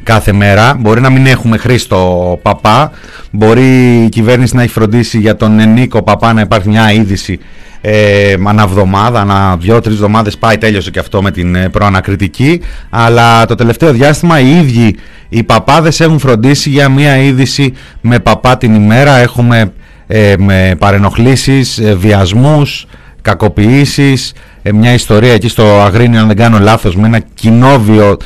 [0.08, 0.74] κάθε μέρα.
[0.80, 2.92] Μπορεί να μην έχουμε Χρήστο Παπά.
[3.32, 7.40] Μπορεί η κυβέρνηση να έχει φροντίσει για τον Νίκο Παπά να υπάρχει μια είδηση
[7.82, 12.62] ε, αναβδομάδα, ανά δύο-τρει εβδομάδες πάει, τέλειωσε και αυτό με την ε, προανακριτική.
[12.90, 14.96] Αλλά το τελευταίο διάστημα οι ίδιοι
[15.30, 19.18] οι παπάδες έχουν φροντίσει για μια είδηση με παπά την ημέρα.
[19.18, 19.72] Έχουμε
[20.08, 22.86] ε, με παρενοχλήσεις, ε, βιασμούς,
[23.22, 28.18] κακοποιήσεις, ε, μια ιστορία εκεί στο Αγρίνιο αν δεν κάνω λάθος με ένα κοινόβιο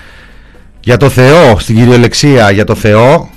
[0.84, 3.30] για το Θεό, στην κυριολεξία για το Θεό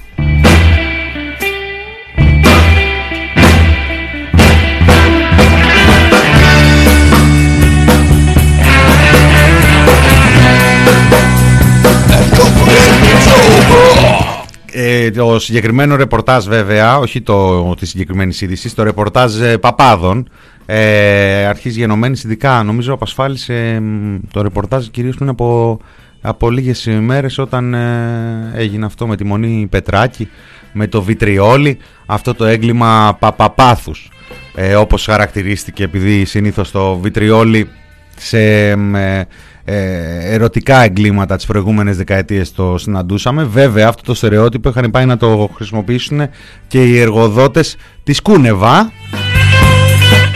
[14.77, 20.29] Ε, το συγκεκριμένο ρεπορτάζ βέβαια, όχι το τη συγκεκριμένη είδηση, το ρεπορτάζ ε, παπάδων
[20.67, 22.63] ε, αρχίζει γενομένης ειδικά.
[22.63, 25.79] Νομίζω απασφάλισε μ, το ρεπορτάζ κυρίως πριν από,
[26.27, 30.29] από λίγες ημέρες όταν ε, έγινε αυτό με τη Μονή Πετράκη,
[30.73, 34.11] με το Βιτριόλι, αυτό το έγκλημα παπαπάθους.
[34.55, 37.69] Ε, όπως χαρακτηρίστηκε επειδή συνήθως το Βιτριόλι
[38.17, 39.27] σε μ, ε,
[39.65, 43.45] ε, ερωτικά εγκλήματα τις προηγούμενες δεκαετίες το συναντούσαμε.
[43.45, 46.29] Βέβαια αυτό το στερεότυπο είχαν πάει να το χρησιμοποιήσουν
[46.69, 48.93] και οι εργοδότες της Κούνεβα.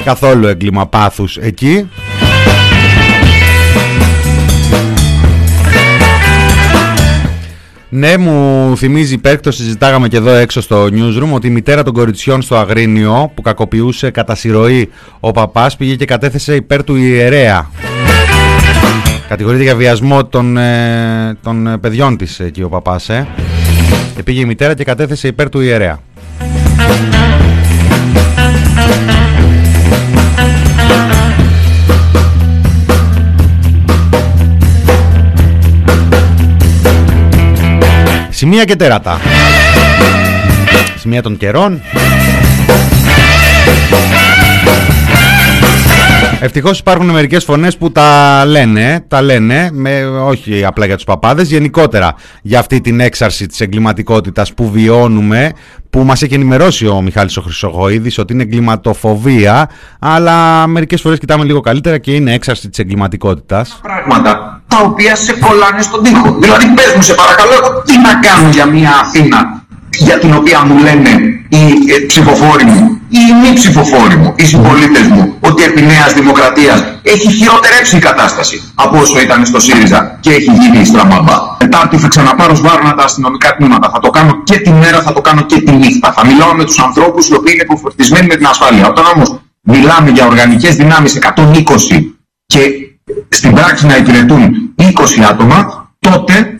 [0.04, 1.88] Καθόλου έγκλημα πάθους εκεί.
[7.90, 11.94] Ναι, μου θυμίζει υπέρ, το συζητάγαμε και εδώ έξω στο newsroom, ότι η μητέρα των
[11.94, 17.70] κοριτσιών στο Αγρίνιο που κακοποιούσε κατά συρροή ο παπάς πήγε και κατέθεσε υπέρ του ιερέα.
[19.28, 23.26] Κατηγορείται για βιασμό των, ε, των ε, παιδιών της εκεί ο παπάς, ε.
[24.14, 26.00] Και πήγε η μητέρα και κατέθεσε υπέρ του ιερέα.
[38.38, 39.20] Σημεία και τέρατα.
[40.96, 41.82] Σημεία των καιρών.
[46.40, 51.48] Ευτυχώς υπάρχουν μερικές φωνές που τα λένε, τα λένε, με, όχι απλά για τους παπάδες,
[51.48, 55.52] γενικότερα για αυτή την έξαρση της εγκληματικότητας που βιώνουμε,
[55.90, 61.44] που μας έχει ενημερώσει ο Μιχάλης ο Χρυσογοίδης ότι είναι εγκληματοφοβία, αλλά μερικές φορές κοιτάμε
[61.44, 63.78] λίγο καλύτερα και είναι έξαρση της εγκληματικότητας.
[63.82, 66.36] Πράγματα τα οποία σε κολλάνε στον τοίχο.
[66.40, 69.66] Δηλαδή, πες μου, σε παρακαλώ, εγώ τι να κάνω για μια Αθήνα
[69.96, 71.10] για την οποία μου λένε
[71.48, 71.64] οι
[71.94, 76.84] ε, ψηφοφόροι μου ή οι μη ψηφοφόροι μου, οι συμπολίτες μου, ότι επί Νέας Δημοκρατίας
[77.02, 81.56] έχει χειροτερέψει η κατάσταση από όσο ήταν στο ΣΥΡΙΖΑ και έχει γίνει η στραμμάμπα.
[81.58, 83.90] Τετάρτη θα ξαναπάρω σβάρνα τα αστυνομικά τμήματα.
[83.90, 86.12] Θα το κάνω και τη μέρα, θα το κάνω και τη νύχτα.
[86.12, 88.88] Θα μιλάω με τους ανθρώπους οι οποίοι είναι υποφορτισμένοι με την ασφάλεια.
[88.88, 92.12] Όταν όμως μιλάμε για οργανικές δυνάμεις 120
[92.46, 92.60] και
[93.28, 94.84] στην πράξη να υπηρετούν 20
[95.30, 96.57] άτομα, τότε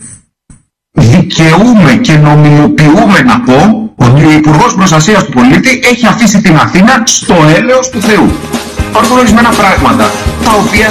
[1.38, 7.02] δικαιούμαι και νομιμοποιούμε να πω ότι ο Υπουργός Προστασίας του Πολίτη έχει αφήσει την Αθήνα
[7.04, 8.30] στο έλεος του Θεού.
[8.88, 10.10] Υπάρχουν ορισμένα πράγματα
[10.44, 10.90] τα οποία.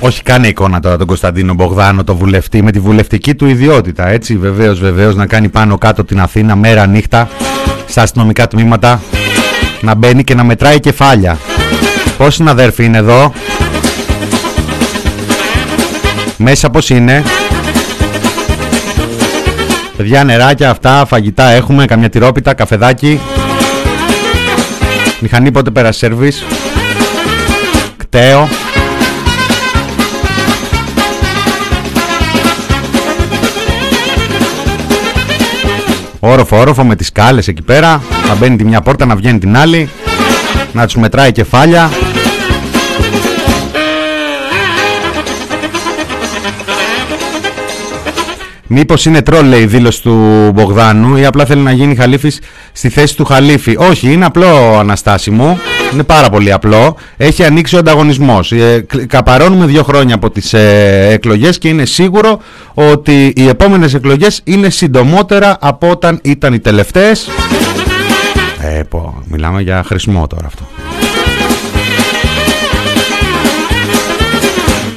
[0.00, 4.08] Όχι, κάνε εικόνα τώρα τον Κωνσταντίνο Μπογδάνο, το βουλευτή, με τη βουλευτική του ιδιότητα.
[4.08, 7.28] Έτσι, βεβαίως, βεβαίως, να κάνει πάνω κάτω την Αθήνα μέρα νύχτα
[7.86, 9.00] στα αστυνομικά τμήματα,
[9.80, 11.38] να μπαίνει και να μετράει κεφάλια.
[12.16, 13.32] Πόσοι συναδέρφοι είναι εδώ,
[16.40, 17.22] μέσα πώς είναι;
[19.96, 23.20] Παιδιά νεράκια αυτά Φαγητά έχουμε Καμιά τυρόπιτα Καφεδάκι.
[25.20, 26.44] Μηχανή πότε πέρα σερβις
[27.96, 28.48] Κταίο.
[36.20, 38.02] Όροφο όροφο με τις σκάλες εκεί πέρα.
[38.28, 39.88] Να μπαίνει τη μια πόρτα να βγαίνει την άλλη
[40.72, 41.90] Να τους μετράει κεφάλια
[48.72, 52.40] Μήπως είναι τρόλ, λέει η δήλωση του Μπογδάνου, ή απλά θέλει να γίνει χαλίφης
[52.72, 53.76] στη θέση του χαλίφη.
[53.78, 55.58] Όχι, είναι απλό, Αναστάση μου.
[55.92, 56.96] Είναι πάρα πολύ απλό.
[57.16, 58.52] Έχει ανοίξει ο ανταγωνισμός.
[58.52, 62.40] Ε, καπαρώνουμε δύο χρόνια από τις ε, εκλογές και είναι σίγουρο
[62.74, 67.28] ότι οι επόμενες εκλογές είναι συντομότερα από όταν ήταν οι τελευταίες.
[68.60, 70.62] Ε, πω, μιλάμε για χρησμό τώρα αυτό.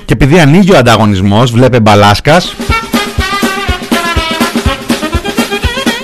[0.06, 2.56] Και επειδή ανοίγει ο ανταγωνισμός, βλέπε Μπαλάσκας,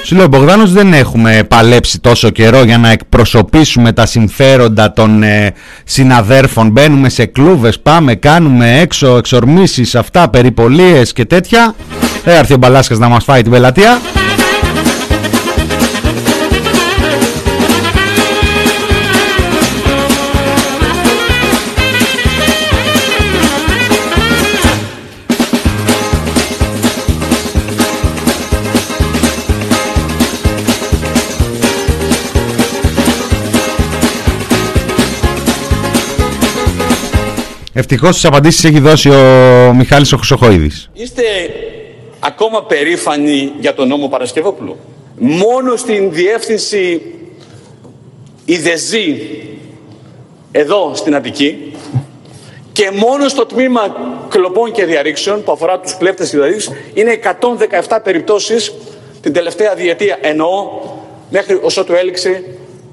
[0.09, 5.53] Σου λέω, Μπογδάνος δεν έχουμε παλέψει τόσο καιρό για να εκπροσωπήσουμε τα συμφέροντα των ε,
[5.83, 6.69] συναδέρφων.
[6.69, 11.75] Μπαίνουμε σε κλούβες, πάμε, κάνουμε έξω εξορμήσεις, αυτά, περιπολίες και τέτοια.
[12.23, 13.99] Θα έρθει ο Μπαλάσκας να μας φάει την πελατεία.
[37.79, 40.89] Ευτυχώς τις απαντήσεις έχει δώσει ο Μιχάλης ο Χρυσοχοίδης.
[40.93, 41.23] Είστε
[42.19, 44.77] ακόμα περήφανοι για τον νόμο Παρασκευόπουλου;
[45.17, 47.01] Μόνο στην διεύθυνση
[48.45, 49.21] Ιδεζή
[50.51, 51.73] εδώ στην Αττική
[52.71, 53.95] και μόνο στο τμήμα
[54.29, 57.19] κλοπών και διαρρήξεων που αφορά τους κλέφτες και διαρρήξεις είναι
[57.87, 58.73] 117 περιπτώσεις
[59.21, 60.69] την τελευταία διετία εννοώ
[61.29, 62.43] μέχρι όσο του έληξε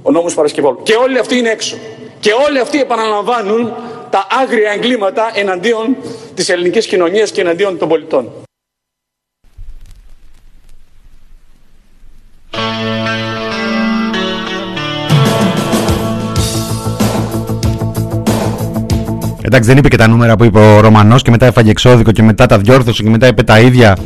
[0.03, 0.83] ο νόμος Παρασκευόπουλου.
[0.83, 1.77] Και όλοι αυτοί είναι έξω.
[2.21, 3.73] Και όλοι αυτοί επαναλαμβάνουν
[4.17, 5.97] τα άγρια εγκλήματα εναντίον
[6.35, 8.46] της ελληνικής κοινωνίας και εναντίον των πολιτών.
[19.47, 22.23] Εντάξει δεν είπε και τα νούμερα που είπε ο Ρωμανός και μετά έφαγε εξώδικο και
[22.23, 23.97] μετά τα διόρθωσε και μετά είπε τα ίδια.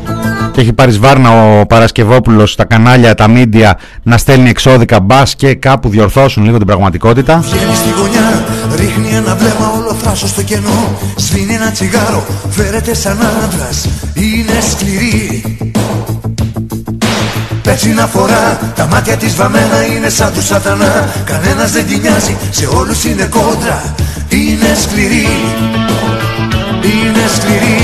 [0.53, 5.55] Και έχει πάρει σβάρνα ο Παρασκευόπουλος στα κανάλια, τα μίντια να στέλνει εξώδικα μπας και
[5.55, 7.38] κάπου διορθώσουν λίγο την πραγματικότητα.
[7.38, 8.45] Βγαίνει στη γωνιά,
[8.76, 10.99] ρίχνει ένα βλέμμα όλο θράσο στο κενό.
[11.16, 15.43] Σβήνει ένα τσιγάρο, φέρεται σαν άντρας, είναι σκληρή.
[17.62, 21.09] Πέτσι να φορά, τα μάτια της βαμμένα είναι σαν του σατανά.
[21.24, 23.95] Κανένας δεν την νοιάζει, σε όλους είναι κόντρα
[24.33, 25.26] Είναι σκληρή,
[26.83, 27.81] είναι σκληρή.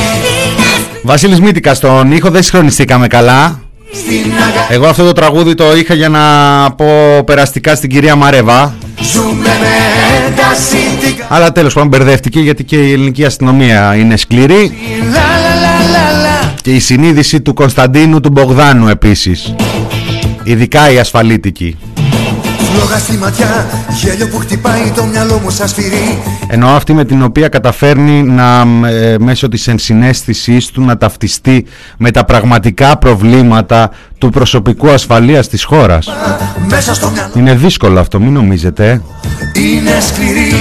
[1.02, 3.60] Βασίλης Μήτικας στον ήχο δεν συγχρονιστήκαμε καλά.
[3.92, 6.20] Στην αγάπη Εγώ αυτό το τραγούδι το είχα για να
[6.70, 8.74] πω περαστικά στην κυρία Μαρέβα.
[9.00, 14.76] Ζούμε με τα συνθήκα Αλλά τέλος πάντων μπερδεύτηκε γιατί και η ελληνική αστυνομία είναι σκληρή.
[15.02, 16.52] Λα λα λα λα λα.
[16.62, 19.54] Και η συνείδηση του Κωνσταντίνου του Μπογδάνου επίσης.
[20.42, 21.76] Ειδικά η ασφαλίτικη
[22.76, 26.18] Φλόγα στη ματιά, γέλιο που χτυπάει το μυαλό μου σαν σφυρί
[26.48, 31.66] Ενώ αυτή με την οποία καταφέρνει να ε, μέσω της ενσυναίσθησής του να ταυτιστεί
[31.96, 36.08] με τα πραγματικά προβλήματα του προσωπικού ασφαλείας της χώρας.
[36.68, 38.90] Μέσα στο μυαλό Είναι δύσκολο αυτό, μην νομίζετε.
[38.90, 39.00] ε.
[39.60, 40.54] είναι σκληρή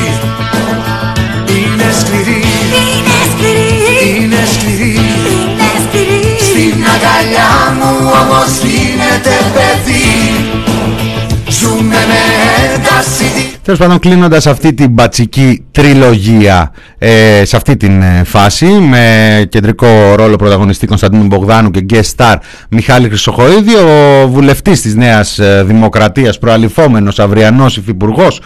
[1.47, 2.41] Είναι σκληρή
[4.17, 4.99] Είναι σκληρή
[6.39, 10.04] Στην αγκαλιά μου όμως γίνεται παιδί Ζούμε με ένταση
[13.65, 20.15] Τέλος πάντων, κλείνοντας αυτή την μπατσική τριλογία ε, σε αυτή την ε, φάση, με κεντρικό
[20.15, 22.35] ρόλο πρωταγωνιστή Κωνσταντίνου Μπογδάνου και guest star
[22.69, 28.41] Μιχάλη Χρυσοχοίδη, ο βουλευτής της Νέας Δημοκρατίας, προαλυφόμενος αυριανός υφυπουργός,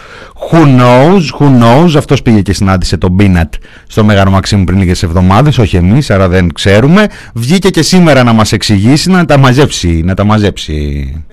[0.50, 3.54] who knows, who knows, αυτός πήγε και συνάντησε τον Μπίνατ
[3.86, 7.06] στο Μέγαρο Μαξίμου πριν λίγες εβδομάδες, όχι εμείς, άρα δεν ξέρουμε.
[7.34, 10.02] Βγήκε και σήμερα να μας εξηγήσει, να τα μαζέψει.
[10.04, 11.24] Να τα μαζέψει.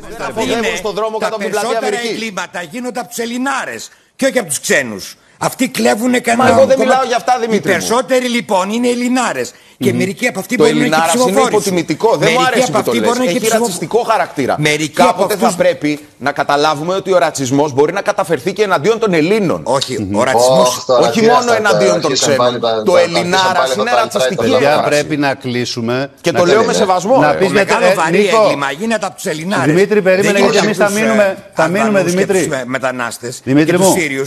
[0.77, 5.15] στον δρόμο τα περισσότερα εγκλήματα γίνονται από τους Ελληνάρες και όχι από τους ξένους.
[5.39, 6.49] Αυτοί κλέβουν κανένα.
[6.49, 7.79] εγώ δεν μιλάω για αυτά, Δημήτρη Οι μου.
[7.79, 9.53] περισσότεροι λοιπόν είναι Ελληνάρες.
[9.79, 11.51] Και μερικοί από αυτοί Το μπορεί να είναι και Ελληνάρας είναι ψηφοφόροι.
[11.53, 11.57] σου.
[11.59, 12.09] υποτιμητικό.
[12.09, 13.07] Δεν μου Μερικοί αρέσει από που το αυτοί λες.
[13.07, 13.71] μπορεί να είναι και Έχει ψηφοφόροι.
[13.71, 14.55] ρατσιστικό χαρακτήρα.
[14.59, 18.63] Μερικοί από Κάποτε θα αυτούς- πρέπει να καταλάβουμε ότι ο ρατσισμός μπορεί να καταφερθεί και
[18.63, 19.61] εναντίον των Ελλήνων.
[19.63, 22.59] Όχι, ο ρατσισμός- Όχι, όχι μόνο εναντίον των ξένων.
[22.85, 24.89] Το Ελληνάρας είναι ρατσιστική Παιδιά, έκφραση.
[24.89, 26.09] πρέπει να κλείσουμε.
[26.21, 26.73] Και Να το λέω κλείσουμε.
[26.73, 27.37] με σεβασμό, Να ρε.
[27.37, 29.65] πεις Το μετά, μεγάλο ε, βαρύ Νίκο, έγκλημα γίνεται από τους Ελληνάρες.
[29.75, 32.49] Δημήτρη, περίμενε, γιατί εμείς θα μείνουμε- θα μείνουμε, Δημήτρη.
[32.65, 33.41] μετανάστες.
[33.43, 33.93] Δημήτρη και μου.
[33.93, 34.25] του Σύριου.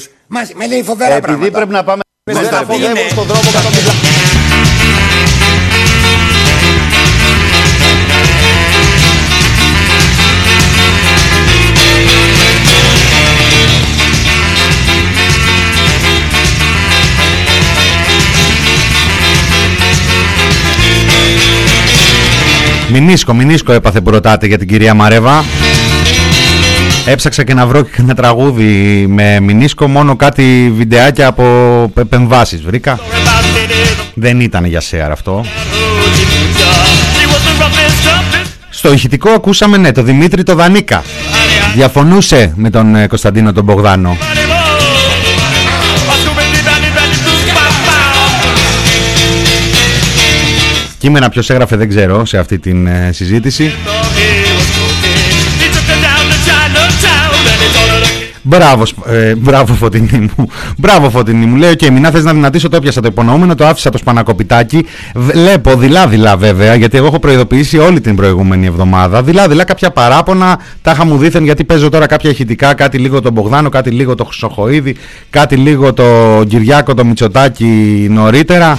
[0.54, 1.56] Με λέει φοβερά Επειδή πράγματα.
[1.56, 2.02] πρέπει να πάμε.
[2.24, 3.82] Δεν Μα, αφοδεύουν είναι- στον δρόμο κατά τον
[22.92, 25.44] Μινίσκο, μινίσκο έπαθε που ρωτάτε για την κυρία Μαρέβα.
[27.10, 31.44] Έψαξα και να βρω και ένα τραγούδι με μινίσκο, μόνο κάτι βιντεάκια από
[31.96, 32.98] επεμβάσεις βρήκα.
[34.14, 35.44] Δεν ήταν για σέαρ αυτό.
[38.70, 41.02] Στο ηχητικό ακούσαμε ναι, το Δημήτρη το Δανίκα.
[41.74, 44.16] Διαφωνούσε με τον ε, Κωνσταντίνο τον Μπογδάνο.
[50.98, 53.72] Κείμενα ποιος έγραφε δεν ξέρω σε αυτή την ε, συζήτηση.
[58.42, 60.48] Μπράβο, Σπ- ε, μπράβο Φωτεινή μου.
[60.76, 61.56] Μπράβο Φωτεινή μου.
[61.56, 64.86] Λέει: Οκ, μην θες να αδυνατίσω, το έπιασα το υπονοούμενο, το άφησα το σπανακοπιτάκι.
[65.14, 69.22] Βλέπω δειλά-δειλά βέβαια, γιατί εγώ έχω προειδοποιήσει όλη την προηγούμενη εβδομάδα.
[69.22, 73.32] Δειλά-δειλά κάποια παράπονα τα είχα μου δήθεν γιατί παίζω τώρα κάποια ηχητικά, κάτι λίγο τον
[73.32, 74.96] Μπογδάνο, κάτι λίγο το Χρυσοχοίδη,
[75.30, 76.04] κάτι λίγο το
[76.48, 78.78] Κυριάκο, το Μητσοτάκη νωρίτερα.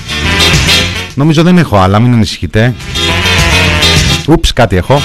[1.16, 2.74] Νομίζω δεν έχω άλλα, μην ανησυχείτε.
[4.28, 5.02] Oops, κάτι έχω.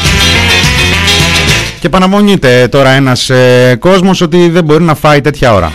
[1.87, 5.73] Και παναμονείται τώρα ένας ε, κόσμος ότι δεν μπορεί να φάει τέτοια ώρα.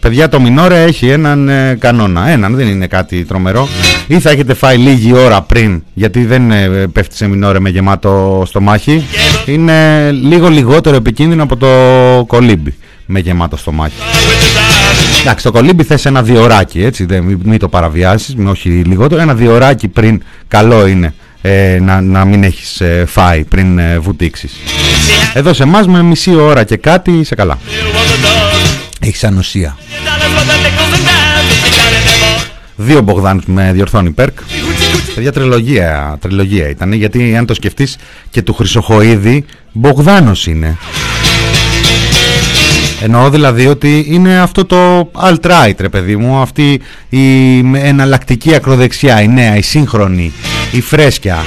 [0.00, 2.28] Παιδιά το Μινόρε έχει έναν ε, κανόνα.
[2.28, 3.68] Έναν δεν είναι κάτι τρομερό.
[4.06, 8.42] Ή θα έχετε φάει λίγη ώρα πριν, γιατί δεν ε, πέφτει σε Μινόρε με γεμάτο
[8.46, 9.06] στομάχι.
[9.46, 11.68] Είναι λίγο λιγότερο επικίνδυνο από το
[12.26, 12.74] κολύμπι
[13.06, 13.96] με γεμάτο στομάχι.
[15.20, 19.20] Εντάξει, το κολύμπι θες ένα διωράκι, έτσι, δεν, μην, μην το παραβιάσεις, μην όχι λιγότερο.
[19.20, 24.52] Ένα διωράκι πριν, καλό είναι ε, να, να μην έχεις ε, φάει πριν ε, βουτήξεις.
[25.34, 27.58] Εδώ σε εμάς με μισή ώρα και κάτι είσαι καλά.
[29.00, 29.76] Έχεις ανοσία.
[32.76, 34.38] Δύο Μπογδάνους με διορθώνει Πέρκ.
[35.14, 37.96] Παιδιά τριλογία, τριλογία ήταν, γιατί αν το σκεφτείς
[38.30, 40.76] και του Χρυσοχοίδη, Μπογδάνος είναι.
[43.02, 49.28] Εννοώ δηλαδή ότι είναι αυτό το alt-right ρε παιδί μου, αυτή η εναλλακτική ακροδεξιά, η
[49.28, 50.32] νέα, η σύγχρονη,
[50.72, 51.44] η φρέσκια.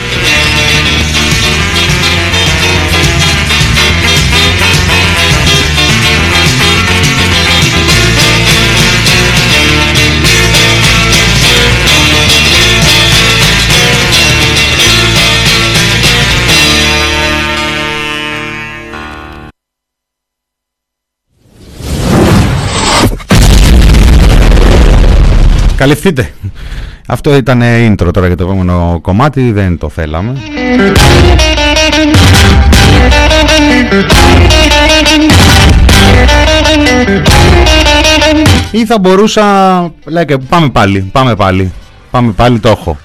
[25.76, 26.34] Καλυφθείτε.
[27.08, 30.38] Αυτό ήταν intro τώρα για το επόμενο κομμάτι, δεν το θέλαμε.
[38.72, 39.44] Ή θα μπορούσα...
[40.06, 41.72] Λέτε, πάμε πάλι, πάμε πάλι.
[42.12, 42.98] Πάμε πάλι, το έχω.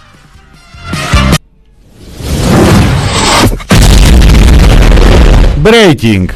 [5.64, 6.26] Breaking.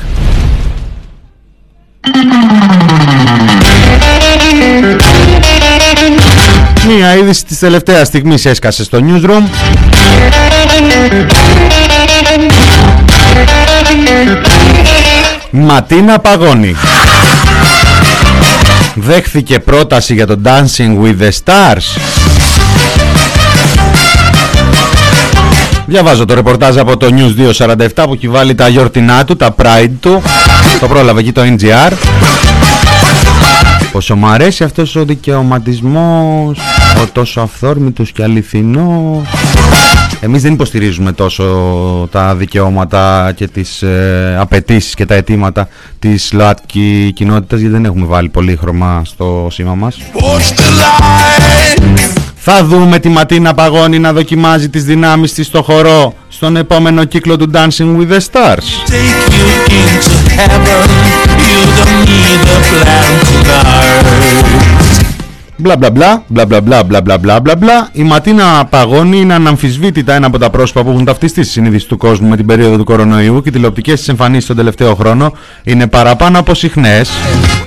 [6.87, 9.43] Μία είδηση της τελευταίας στιγμής έσκασε στο newsroom.
[15.51, 16.77] Ματίνα Παγώνη.
[18.95, 21.99] Δέχθηκε πρόταση για το Dancing with the Stars.
[25.87, 29.91] Διαβάζω το ρεπορτάζ από το News 247 που έχει βάλει τα γιορτινά του, τα Pride
[30.01, 30.23] του.
[30.81, 31.93] Το πρόλαβε εκεί το NGR.
[33.95, 36.59] Πόσο μου αρέσει αυτός ο δικαιωματισμός,
[37.03, 39.27] ο τόσο αυθόρμητος και αληθινός.
[40.21, 41.45] Εμείς δεν υποστηρίζουμε τόσο
[42.11, 45.69] τα δικαιώματα και τις ε, απαιτήσεις και τα αιτήματα
[45.99, 49.99] της ΛΟΑΤΚΙ κοινότητας γιατί δεν έχουμε βάλει πολύ χρώμα στο σήμα μας.
[52.35, 57.37] Θα δούμε τη Ματίνα Παγώνη να δοκιμάζει τις δυνάμεις της στο χορό στον επόμενο κύκλο
[57.37, 58.65] του Dancing with the Stars.
[65.57, 67.89] Μπλα μπλα μπλα, μπλα μπλα μπλα μπλα μπλα μπλα μπλα μπλα.
[67.93, 71.97] Η Ματίνα Παγώνη είναι αναμφισβήτητα ένα από τα πρόσωπα που έχουν ταυτιστεί στη συνείδηση του
[71.97, 75.33] κόσμου με την περίοδο του κορονοϊού και οι τηλεοπτικές της εμφανίσεις τον τελευταίο χρόνο
[75.63, 77.11] είναι παραπάνω από συχνές,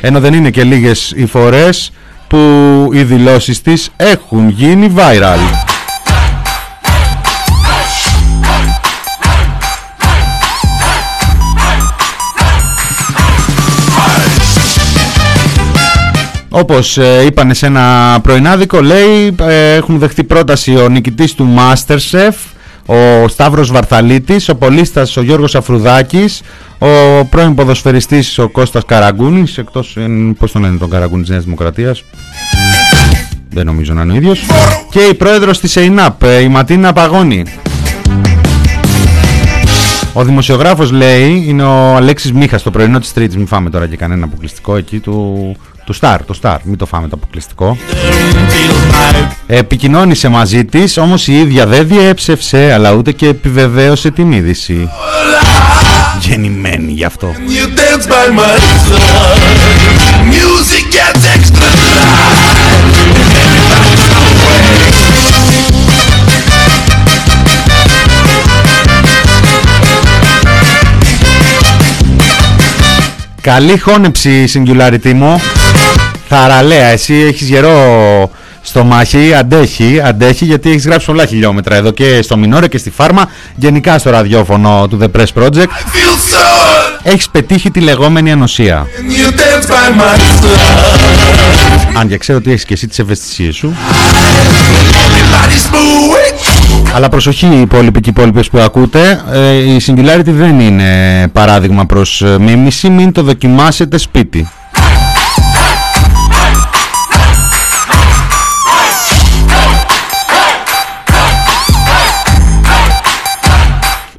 [0.01, 1.91] ενώ δεν είναι και λίγες οι φορές
[2.27, 2.38] που
[2.93, 5.76] οι δηλώσεις της έχουν γίνει viral.
[16.60, 22.34] Όπως ε, είπανε σε ένα πρωινάδικο λέει ε, έχουν δεχτεί πρόταση ο νικητής του Masterchef
[22.86, 26.41] ο Σταύρος Βαρθαλίτης, ο πολίστας ο Γιώργος Αφρουδάκης,
[26.78, 30.08] ο πρώην ποδοσφαιριστής ο Κώστας Καραγκούνης, εκτός ε,
[30.39, 32.03] πώς τον λένε τον Καραγκούνη της Νέας Δημοκρατίας,
[33.49, 34.45] δεν νομίζω να είναι ο ίδιος,
[34.89, 37.43] και η πρόεδρος της ΕΙΝΑΠ, ε, η Ματίνα Παγώνη.
[40.14, 43.95] Ο δημοσιογράφος λέει, είναι ο Αλέξης Μίχας, το πρωινό της Τρίτης, μην φάμε τώρα και
[43.95, 45.55] κανένα αποκλειστικό εκεί του,
[45.88, 47.77] του Star, το Star, μην το φάμε το αποκλειστικό.
[49.47, 54.89] Επικοινώνησε μαζί της, όμως η ίδια δεν διέψευσε, αλλά ούτε και επιβεβαίωσε την είδηση.
[56.19, 57.31] Γεννημένη γι' αυτό.
[73.41, 75.41] Καλή χώνεψη Singularity μου
[76.30, 82.21] Θαραλέα εσύ έχεις γερό στο μάχη Αντέχει, αντέχει γιατί έχεις γράψει πολλά χιλιόμετρα Εδώ και
[82.21, 85.67] στο Μινόρε και στη Φάρμα Γενικά στο ραδιόφωνο του The Press Project.
[87.03, 88.88] Έχεις πετύχει τη λεγόμενη ανοσία.
[91.93, 93.75] Αν και ξέρω ότι έχεις και εσύ τις ευαισθησίες σου.
[96.95, 99.23] Αλλά προσοχή οι υπόλοιποι και οι υπόλοιπες που ακούτε.
[99.32, 102.89] Ε, Η Singularity δεν είναι παράδειγμα προς ε, μίμηση.
[102.89, 104.49] Μην το δοκιμάσετε σπίτι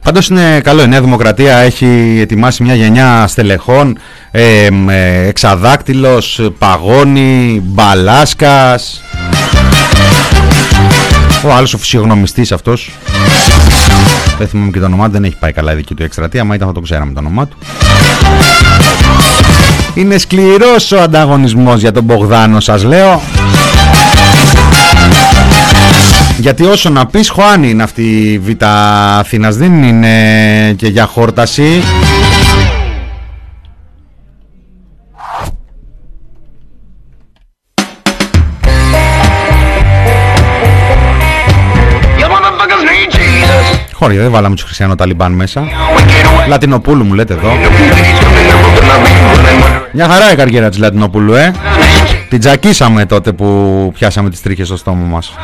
[0.08, 3.98] Πάντως είναι καλό, η Νέα Δημοκρατία έχει ετοιμάσει μια γενιά στελεχών
[4.30, 9.02] ε, ε, Εξαδάκτυλος, Παγώνη, Μπαλάσκας.
[11.44, 12.90] Ο άλλος ο φυσιογνωμιστής αυτός.
[14.38, 16.54] Δεν θυμάμαι και το όνομά του, δεν έχει πάει καλά η δική του εκστρατεία Μα
[16.54, 17.56] ήταν θα το ξέραμε το όνομά του.
[19.94, 23.20] Είναι σκληρός ο ανταγωνισμός για τον Μπογδάνο σας λέω
[26.38, 28.64] γιατί όσο να πεις Χωάνη είναι αυτή η Β'
[29.18, 31.82] Αθήνας Δεν είναι και για χόρταση
[43.92, 45.64] Χώρια, δεν βάλαμε τους Χριστιανό Ταλιμπάν μέσα.
[46.48, 47.52] Λατινοπούλου μου λέτε εδώ.
[49.92, 51.52] Μια χαρά η καριέρα της Λατινοπούλου, ε.
[52.28, 55.34] Την τζακίσαμε τότε που πιάσαμε τις τρίχες στο στόμα μας.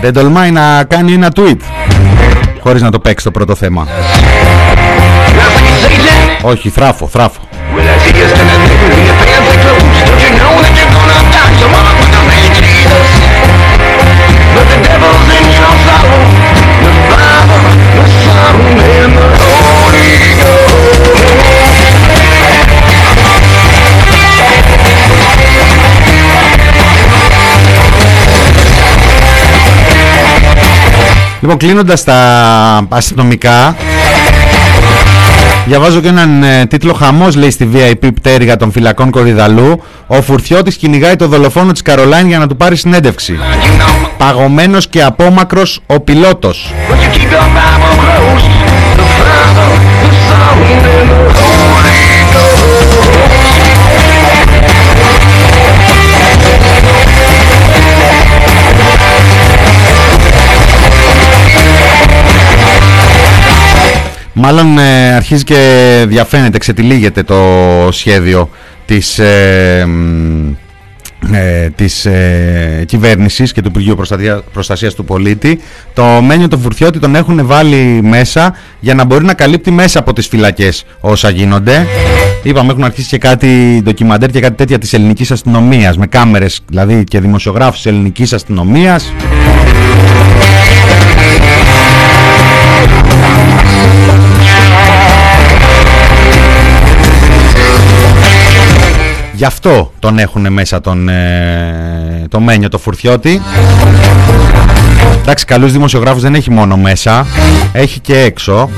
[0.00, 1.56] Δεν τολμάει να κάνει ένα tweet
[2.60, 3.86] χωρίς να το παίξει το πρώτο θέμα.
[6.42, 7.40] Όχι, θράφω, θράφω.
[31.42, 32.16] Λοιπόν, κλείνοντας τα
[32.88, 33.76] αστυνομικά,
[35.66, 39.82] διαβάζω και έναν ε, τίτλο χαμός λέει στη VIP πτέρυγα των φυλακών Κορυδαλού.
[40.06, 43.38] Ο Φουρτιώτης κυνηγάει το δολοφόνο της Καρολάιν για να του πάρει συνέντευξη.
[44.18, 46.72] Παγωμένος και απόμακρος ο πιλότος.
[64.32, 67.38] Μάλλον ε, αρχίζει και διαφαίνεται, ξετυλίγεται το
[67.90, 68.48] σχέδιο
[68.86, 75.60] της, ε, μ, ε, της ε, κυβέρνησης και του Υπουργείου Προστασία, Προστασίας του Πολίτη.
[75.94, 80.12] Το Μένιο το Φουρτιώτη τον έχουν βάλει μέσα για να μπορεί να καλύπτει μέσα από
[80.12, 81.86] τις φυλακές όσα γίνονται.
[82.42, 87.04] Είπαμε έχουν αρχίσει και κάτι ντοκιμαντέρ και κάτι τέτοια της ελληνικής αστυνομίας με κάμερες δηλαδή
[87.04, 89.12] και δημοσιογράφους της ελληνικής αστυνομίας.
[99.42, 103.42] Γι' αυτό τον έχουν μέσα τον, ε, το Μένιο το Φουρτιώτη.
[105.20, 107.26] Εντάξει, καλούς δημοσιογράφους δεν έχει μόνο μέσα,
[107.72, 108.70] έχει και έξω.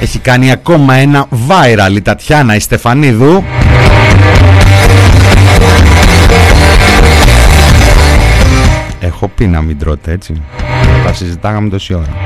[0.00, 3.44] Έχει κάνει ακόμα ένα viral η Τατιάνα η Στεφανίδου.
[9.00, 10.42] Έχω πει να μην τρώτε έτσι.
[11.06, 12.24] Τα συζητάγαμε τόση ώρα.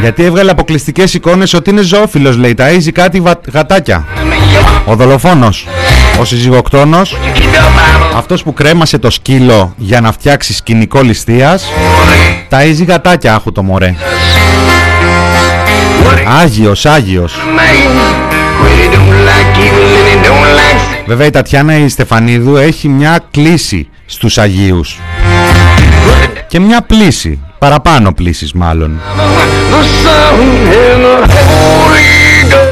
[0.00, 2.54] Γιατί έβγαλε αποκλειστικές εικόνες ότι είναι ζωόφιλος λέει.
[2.58, 4.04] Ταΐζει κάτι βα- γατάκια.
[4.84, 5.66] Ο δολοφόνος.
[6.20, 7.16] Ο συζυγοκτόνος.
[8.16, 11.64] Αυτός που κρέμασε το σκύλο για να φτιάξει σκηνικό ληστείας.
[12.50, 13.94] Ταΐζει γατάκια άχου το μωρέ.
[16.42, 17.34] Άγιος, Άγιος.
[21.06, 24.98] Βέβαια η Τατιάνα η Στεφανίδου έχει μια κλίση στους Αγίους.
[26.48, 29.00] Και μια πλήση, παραπάνω πλήσεις μάλλον.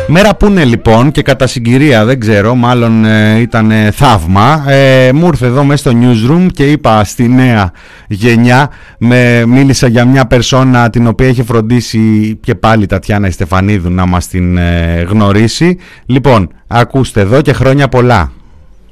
[0.06, 4.64] Μέρα που είναι λοιπόν και κατά συγκυρία δεν ξέρω, μάλλον ε, ήταν ε, θαύμα.
[4.70, 7.72] Ε, μου ήρθε εδώ μέσα στο newsroom και είπα στη νέα
[8.08, 13.30] γενιά, με, μίλησα για μια περσόνα την οποία έχει φροντίσει και πάλι η Τατιάνα η
[13.30, 15.78] Στεφανίδου να μας την ε, γνωρίσει.
[16.06, 18.32] Λοιπόν, ακούστε εδώ και χρόνια πολλά.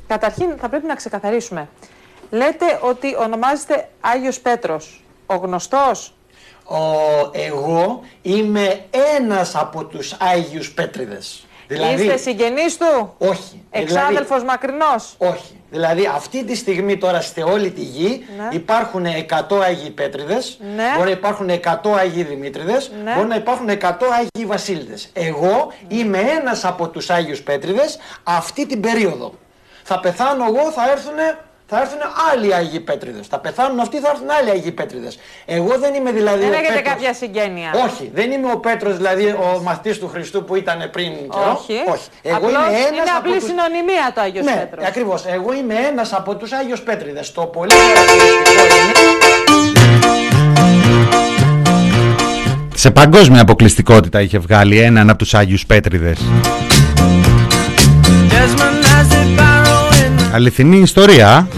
[0.06, 1.68] Καταρχήν θα πρέπει να ξεκαθαρίσουμε.
[2.30, 5.02] Λέτε ότι ονομάζεστε Άγιος Πέτρος.
[5.30, 6.14] Ο γνωστός;
[6.64, 6.76] Ο,
[7.32, 8.84] εγώ είμαι
[9.16, 11.44] ένας από τους Άγιους Πέτριδες.
[11.96, 13.62] Είστε συγγενής του; Όχι.
[13.70, 15.54] Εξάδελφος μακρινός; Όχι.
[15.70, 18.48] Δηλαδή αυτή τη στιγμή τώρα σε όλη τη γη Ναι.
[18.50, 20.84] υπάρχουν 100 Άγιοι Πέτριδες, Ναι.
[20.96, 23.14] μπορεί να υπάρχουν 100 Άγιοι Δημήτριδες, Ναι.
[23.14, 25.10] μπορεί να υπάρχουν 100 Άγιοι Βασίλειδες.
[25.12, 29.34] Εγώ είμαι ένας από τους Άγιους Πέτριδες αυτή την περίοδο.
[29.82, 31.14] Θα πεθάνω εγώ, θα έρθουν
[31.72, 31.98] θα έρθουν
[32.32, 33.26] άλλοι Άγιοι Πέτριδες.
[33.26, 35.18] Θα πεθάνουν αυτοί, θα έρθουν άλλοι Άγιοι Πέτριδες.
[35.44, 36.92] Εγώ δεν είμαι δηλαδή Δεν ο έχετε Πέτρος.
[36.92, 37.70] κάποια συγγένεια.
[37.86, 41.58] Όχι, δεν είμαι ο Πέτρος δηλαδή ο μαθητής του Χριστού που ήταν πριν καιρό.
[41.62, 41.72] Όχι.
[41.92, 42.08] Όχι.
[42.22, 43.44] Εγώ Απλώς είμαι ένας είναι από απλή τους...
[43.44, 44.84] συνωνυμία το Άγιος ναι, Πέτρος.
[44.86, 45.24] ακριβώς.
[45.26, 47.32] Εγώ είμαι ένας από τους Άγιος Πέτριδες.
[47.32, 49.78] Το πολύ χαρακτηριστικό είναι...
[52.74, 56.18] Σε παγκόσμια αποκλειστικότητα είχε βγάλει έναν από τους Άγιους Πέτριδες.
[60.32, 61.48] Αληθινή ιστορία.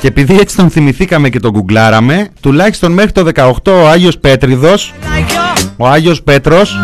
[0.00, 4.94] Και επειδή έτσι τον θυμηθήκαμε και τον γκουγκλάραμε, τουλάχιστον μέχρι το 18 ο Άγιος Πέτριδος,
[5.76, 6.78] ο Άγιος Πέτρος,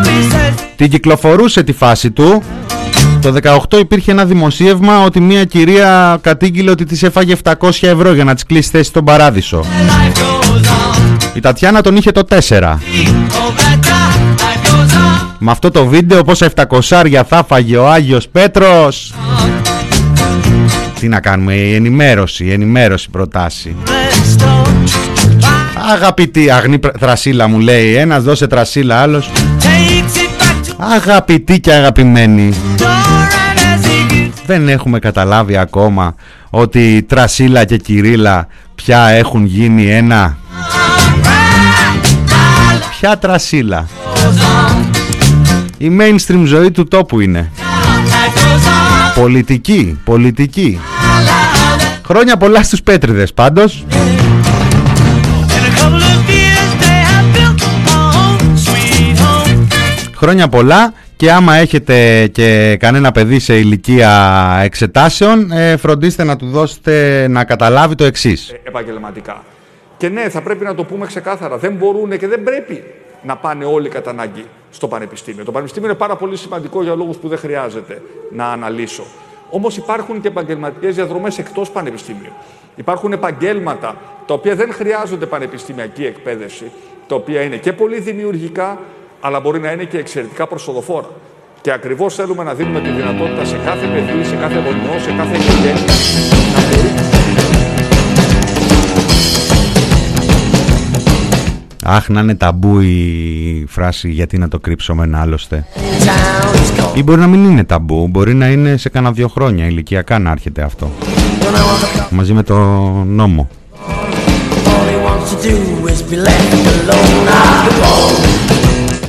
[0.76, 2.42] την κυκλοφορούσε τη φάση του.
[3.20, 3.34] Το
[3.70, 8.34] 18 υπήρχε ένα δημοσίευμα ότι μια κυρία κατήγγειλε ότι της έφαγε 700 ευρώ για να
[8.34, 9.64] της κλείσει θέση στον παράδεισο.
[11.34, 12.78] Η Τατιάνα τον είχε το 4.
[15.42, 16.50] Με αυτό το βίντεο πόσα
[16.90, 19.14] 700 θα φάγε ο Άγιος Πέτρος;
[21.00, 23.76] Τι να κάνουμε, η ενημέρωση, η ενημέρωση προτάσει.
[25.92, 29.30] Αγαπητή, αγνή πρ- τρασίλα μου λέει, ένας δώσε τρασίλα, άλλος.
[30.76, 32.54] Αγαπητοί και αγαπημένοι.
[34.46, 36.14] Δεν έχουμε καταλάβει ακόμα
[36.50, 40.36] ότι Τρασίλα και Κυρίλα πια έχουν γίνει ένα.
[42.98, 43.86] Ποια Τρασίλα.
[45.82, 47.50] Η mainstream ζωή του τόπου είναι.
[49.14, 50.80] Πολιτική, πολιτική.
[52.04, 53.84] Χρόνια πολλά στους Πέτριδες πάντως.
[60.16, 66.46] Χρόνια πολλά και άμα έχετε και κανένα παιδί σε ηλικία εξετάσεων ε, φροντίστε να του
[66.46, 68.52] δώσετε να καταλάβει το εξής.
[68.64, 69.42] επαγγελματικά.
[69.96, 71.56] Και ναι, θα πρέπει να το πούμε ξεκάθαρα.
[71.58, 72.82] Δεν μπορούν και δεν πρέπει
[73.22, 75.44] να πάνε όλοι κατά ανάγκη στο πανεπιστήμιο.
[75.44, 79.04] Το πανεπιστήμιο είναι πάρα πολύ σημαντικό για λόγους που δεν χρειάζεται να αναλύσω.
[79.50, 82.32] Όμως υπάρχουν και επαγγελματικές διαδρομές εκτός πανεπιστήμιου.
[82.76, 83.96] Υπάρχουν επαγγέλματα
[84.26, 86.70] τα οποία δεν χρειάζονται πανεπιστημιακή εκπαίδευση,
[87.06, 88.78] τα οποία είναι και πολύ δημιουργικά,
[89.20, 91.08] αλλά μπορεί να είναι και εξαιρετικά προσοδοφόρα.
[91.60, 95.36] Και ακριβώς θέλουμε να δίνουμε τη δυνατότητα σε κάθε παιδί, σε κάθε γονιό, σε κάθε
[95.36, 96.39] οικογένεια
[101.84, 105.64] Αχ, να είναι ταμπού η φράση γιατί να το κρύψω ένα άλλωστε.
[106.94, 110.30] Ή μπορεί να μην είναι ταμπού, μπορεί να είναι σε κάνα δύο χρόνια ηλικιακά να
[110.30, 110.90] έρχεται αυτό.
[112.10, 112.54] Μαζί με το
[113.06, 113.48] νόμο.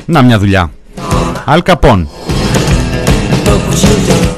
[0.05, 0.72] Να μια δουλειά.
[1.45, 2.07] Αλ Καπών.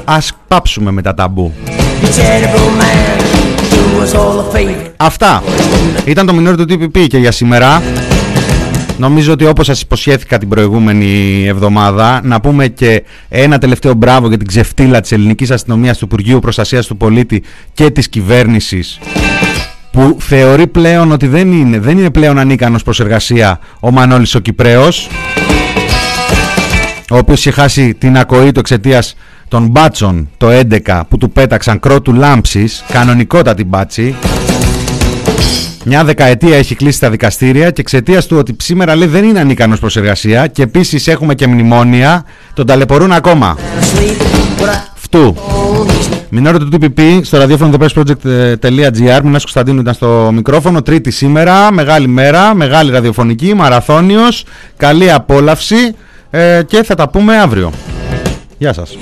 [0.03, 1.53] Ας πάψουμε με τα ταμπού.
[4.97, 5.43] Αυτά
[6.05, 7.81] ήταν το μινόρι του TPP και για σήμερα.
[8.97, 14.37] Νομίζω ότι όπως σας υποσχέθηκα την προηγούμενη εβδομάδα να πούμε και ένα τελευταίο μπράβο για
[14.37, 18.99] την ξεφτύλα της ελληνικής αστυνομίας του Υπουργείου Προστασίας του Πολίτη και της κυβέρνησης
[19.91, 24.39] που θεωρεί πλέον ότι δεν είναι, δεν είναι πλέον ανίκανος προς εργασία ο Μανώλης ο
[24.39, 25.09] Κυπρέος
[27.11, 29.15] ο οποίος είχε χάσει την ακοή του εξαιτίας
[29.47, 30.47] των μπάτσων το
[30.85, 34.15] 11 που του πέταξαν κρότου λάμψης, κανονικότατη μπάτσι.
[35.85, 39.79] Μια δεκαετία έχει κλείσει τα δικαστήρια και εξαιτίας του ότι σήμερα λέει δεν είναι ανίκανος
[39.79, 43.57] προς εργασία και επίσης έχουμε και μνημόνια, τον ταλαιπωρούν ακόμα.
[44.95, 45.35] Φτού.
[46.29, 52.53] Μινόρο του TPP στο ραδιόφωνο thepressproject.gr Μινάς Κωνσταντίνου ήταν στο μικρόφωνο Τρίτη σήμερα, μεγάλη μέρα,
[52.55, 54.45] μεγάλη ραδιοφωνική, μαραθώνιος
[54.77, 55.95] Καλή απόλαυση
[56.29, 57.71] ε, και θα τα πούμε αύριο
[58.57, 58.97] Γεια σας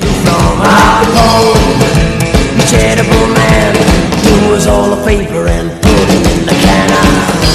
[6.49, 7.50] again.